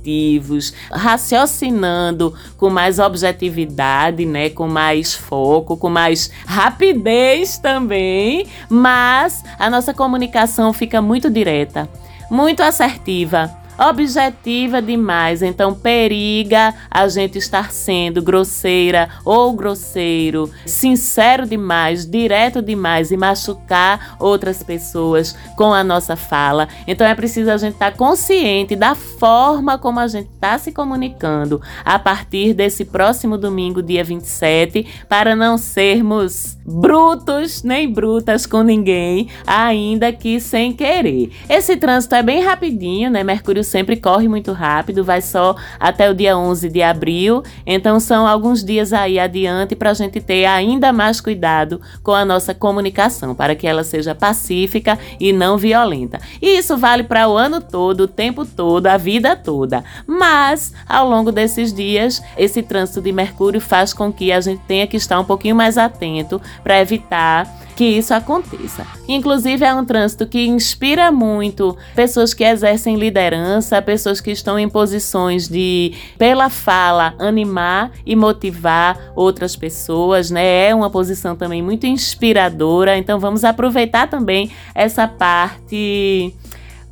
assertivos, 0.00 0.72
raciocinando 0.90 2.34
com 2.56 2.70
mais 2.70 2.98
objetividade, 2.98 4.24
né? 4.24 4.50
Com 4.50 4.66
mais 4.66 5.14
foco, 5.14 5.76
com 5.76 5.88
mais 5.88 6.30
rapidez 6.46 7.58
também. 7.58 8.46
Mas 8.68 9.44
a 9.58 9.68
nossa 9.68 9.92
comunicação 9.92 10.72
fica 10.72 11.00
muito 11.02 11.30
direta, 11.30 11.88
muito 12.30 12.62
assertiva 12.62 13.59
objetiva 13.80 14.82
demais, 14.82 15.42
então 15.42 15.74
periga 15.74 16.74
a 16.90 17.08
gente 17.08 17.38
estar 17.38 17.72
sendo 17.72 18.22
grosseira 18.22 19.08
ou 19.24 19.54
grosseiro, 19.54 20.50
sincero 20.66 21.46
demais, 21.46 22.04
direto 22.04 22.60
demais 22.60 23.10
e 23.10 23.16
machucar 23.16 24.16
outras 24.18 24.62
pessoas 24.62 25.34
com 25.56 25.72
a 25.72 25.82
nossa 25.82 26.14
fala. 26.14 26.68
Então 26.86 27.06
é 27.06 27.14
preciso 27.14 27.50
a 27.50 27.56
gente 27.56 27.74
estar 27.74 27.96
consciente 27.96 28.76
da 28.76 28.94
forma 28.94 29.78
como 29.78 29.98
a 29.98 30.06
gente 30.06 30.28
está 30.34 30.58
se 30.58 30.72
comunicando 30.72 31.60
a 31.84 31.98
partir 31.98 32.52
desse 32.52 32.84
próximo 32.84 33.38
domingo, 33.38 33.82
dia 33.82 34.04
27, 34.04 34.86
para 35.08 35.34
não 35.34 35.56
sermos 35.56 36.58
brutos 36.64 37.62
nem 37.62 37.90
brutas 37.90 38.46
com 38.46 38.62
ninguém, 38.62 39.28
ainda 39.46 40.12
que 40.12 40.38
sem 40.40 40.72
querer. 40.72 41.32
Esse 41.48 41.76
trânsito 41.76 42.14
é 42.14 42.22
bem 42.22 42.42
rapidinho, 42.42 43.10
né? 43.10 43.24
Mercúrio 43.24 43.64
sempre 43.70 43.96
corre 43.96 44.28
muito 44.28 44.52
rápido, 44.52 45.04
vai 45.04 45.22
só 45.22 45.54
até 45.78 46.10
o 46.10 46.14
dia 46.14 46.36
11 46.36 46.68
de 46.68 46.82
abril. 46.82 47.42
Então 47.64 48.00
são 48.00 48.26
alguns 48.26 48.64
dias 48.64 48.92
aí 48.92 49.18
adiante 49.18 49.76
para 49.76 49.90
a 49.90 49.94
gente 49.94 50.20
ter 50.20 50.44
ainda 50.44 50.92
mais 50.92 51.20
cuidado 51.20 51.80
com 52.02 52.12
a 52.12 52.24
nossa 52.24 52.52
comunicação, 52.52 53.34
para 53.34 53.54
que 53.54 53.66
ela 53.66 53.84
seja 53.84 54.14
pacífica 54.14 54.98
e 55.18 55.32
não 55.32 55.56
violenta. 55.56 56.20
E 56.42 56.58
isso 56.58 56.76
vale 56.76 57.04
para 57.04 57.28
o 57.28 57.36
ano 57.36 57.60
todo, 57.60 58.02
o 58.02 58.08
tempo 58.08 58.44
todo, 58.44 58.88
a 58.88 58.96
vida 58.96 59.36
toda. 59.36 59.84
Mas 60.06 60.72
ao 60.88 61.08
longo 61.08 61.30
desses 61.30 61.72
dias, 61.72 62.22
esse 62.36 62.62
trânsito 62.62 63.00
de 63.00 63.12
Mercúrio 63.12 63.60
faz 63.60 63.92
com 63.92 64.12
que 64.12 64.32
a 64.32 64.40
gente 64.40 64.60
tenha 64.66 64.86
que 64.86 64.96
estar 64.96 65.18
um 65.20 65.24
pouquinho 65.24 65.54
mais 65.54 65.78
atento 65.78 66.40
para 66.62 66.80
evitar 66.80 67.59
que 67.76 67.84
isso 67.84 68.12
aconteça. 68.14 68.86
Inclusive, 69.08 69.64
é 69.64 69.74
um 69.74 69.84
trânsito 69.84 70.26
que 70.26 70.46
inspira 70.46 71.10
muito 71.10 71.76
pessoas 71.94 72.34
que 72.34 72.44
exercem 72.44 72.96
liderança, 72.96 73.80
pessoas 73.82 74.20
que 74.20 74.30
estão 74.30 74.58
em 74.58 74.68
posições 74.68 75.48
de, 75.48 75.92
pela 76.18 76.48
fala, 76.48 77.14
animar 77.18 77.90
e 78.04 78.14
motivar 78.14 79.12
outras 79.16 79.56
pessoas, 79.56 80.30
né? 80.30 80.68
É 80.68 80.74
uma 80.74 80.90
posição 80.90 81.34
também 81.34 81.62
muito 81.62 81.86
inspiradora, 81.86 82.96
então 82.96 83.18
vamos 83.18 83.44
aproveitar 83.44 84.08
também 84.08 84.50
essa 84.74 85.08
parte 85.08 86.34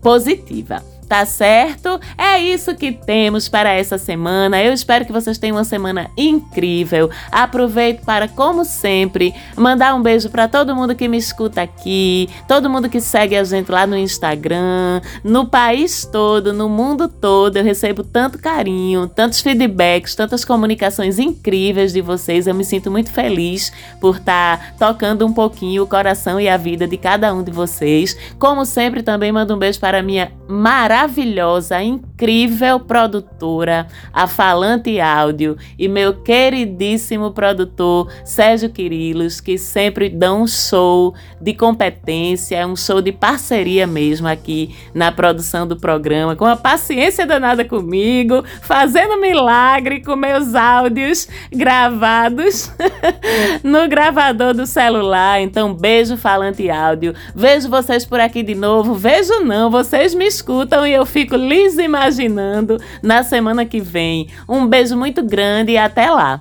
positiva. 0.01 0.83
Tá 1.09 1.25
certo? 1.25 1.99
É 2.19 2.39
isso 2.39 2.75
que 2.75 2.93
temos 2.93 3.49
para 3.49 3.73
essa 3.73 3.97
semana. 3.97 4.63
Eu 4.63 4.75
espero 4.75 5.07
que 5.07 5.13
vocês 5.13 5.39
tenham 5.39 5.57
uma 5.57 5.65
semana 5.65 6.11
incrível. 6.19 7.09
Aproveito 7.33 8.05
para, 8.05 8.29
como 8.29 8.63
sempre, 8.63 9.35
mandar 9.57 9.95
um 9.95 10.03
beijo 10.03 10.29
para 10.29 10.47
todo 10.47 10.77
mundo 10.77 10.95
que 10.95 11.09
me 11.09 11.17
escuta 11.17 11.63
aqui, 11.63 12.29
todo 12.47 12.69
mundo 12.69 12.91
que 12.91 13.01
segue 13.01 13.37
a 13.37 13.43
gente 13.43 13.73
lá 13.73 13.87
no 13.87 13.97
Instagram, 13.97 15.01
no 15.25 15.47
país 15.47 16.05
todo, 16.05 16.53
no 16.53 16.69
mundo 16.69 17.09
todo. 17.09 17.57
Eu 17.57 17.65
recebo 17.65 18.05
tanto 18.05 18.39
carinho, 18.39 19.09
tantos 19.09 19.41
feedbacks, 19.41 20.15
tantas 20.15 20.45
comunicações 20.45 21.19
incríveis 21.19 21.95
de 21.95 22.03
vocês. 22.03 22.47
Eu 22.47 22.55
me 22.55 22.67
sinto 22.67 22.91
muito 22.91 23.11
feliz 23.11 23.73
por 23.99 24.17
estar 24.17 24.75
tá 24.77 24.93
tocando 24.93 25.25
um 25.25 25.33
pouquinho 25.33 25.85
o 25.85 25.87
coração 25.87 26.39
e 26.39 26.51
a 26.51 26.59
vida 26.59 26.87
de 26.87 26.99
cada 26.99 27.33
um 27.33 27.43
de 27.43 27.51
vocês. 27.51 28.15
Como 28.39 28.67
sempre, 28.67 29.03
também 29.03 29.33
mando 29.33 29.55
um 29.55 29.59
beijo 29.59 29.81
para 29.81 30.03
minha 30.03 30.31
maravilhosa 30.47 30.98
maravilhosa, 30.99 31.81
incrível 31.81 32.08
incrível 32.19 32.81
produtora, 32.81 33.87
a 34.13 34.27
Falante 34.27 35.01
Áudio, 35.01 35.57
e 35.79 35.87
meu 35.87 36.15
queridíssimo 36.15 37.31
produtor 37.31 38.11
Sérgio 38.25 38.71
Quirilos, 38.71 39.41
que 39.41 39.57
sempre 39.57 40.09
dão 40.09 40.43
um 40.43 40.47
show 40.47 41.15
de 41.41 41.55
competência, 41.55 42.67
um 42.67 42.75
show 42.75 43.01
de 43.01 43.13
parceria 43.13 43.87
mesmo 43.87 44.27
aqui 44.27 44.75
na 44.93 45.13
produção 45.13 45.65
do 45.65 45.77
programa, 45.77 46.35
com 46.35 46.45
a 46.45 46.57
paciência 46.57 47.25
danada 47.25 47.65
comigo, 47.65 48.43
fazendo 48.63 49.21
milagre 49.21 50.03
com 50.03 50.17
meus 50.17 50.57
áudios 50.57 51.29
gravados 51.53 52.73
no 53.63 53.87
gravador 53.89 54.55
do 54.55 54.67
celular. 54.67 55.41
Então, 55.41 55.73
beijo 55.73 56.17
Falante 56.17 56.69
Áudio. 56.69 57.15
Vejo 57.33 57.69
vocês 57.69 58.05
por 58.05 58.19
aqui 58.19 58.43
de 58.43 58.57
novo. 58.57 58.95
Vejo 58.95 59.45
não, 59.45 59.71
vocês 59.71 60.15
me 60.15 60.27
escutam 60.27 60.85
e 60.85 60.93
eu 60.93 61.07
fico 61.07 61.37
lhes 61.37 61.79
imaginando 62.09 62.81
na 63.03 63.23
semana 63.23 63.65
que 63.65 63.81
vem. 63.81 64.29
Um 64.49 64.67
beijo 64.67 64.97
muito 64.97 65.23
grande 65.23 65.73
e 65.73 65.79
até 65.79 66.11
lá. 66.11 66.41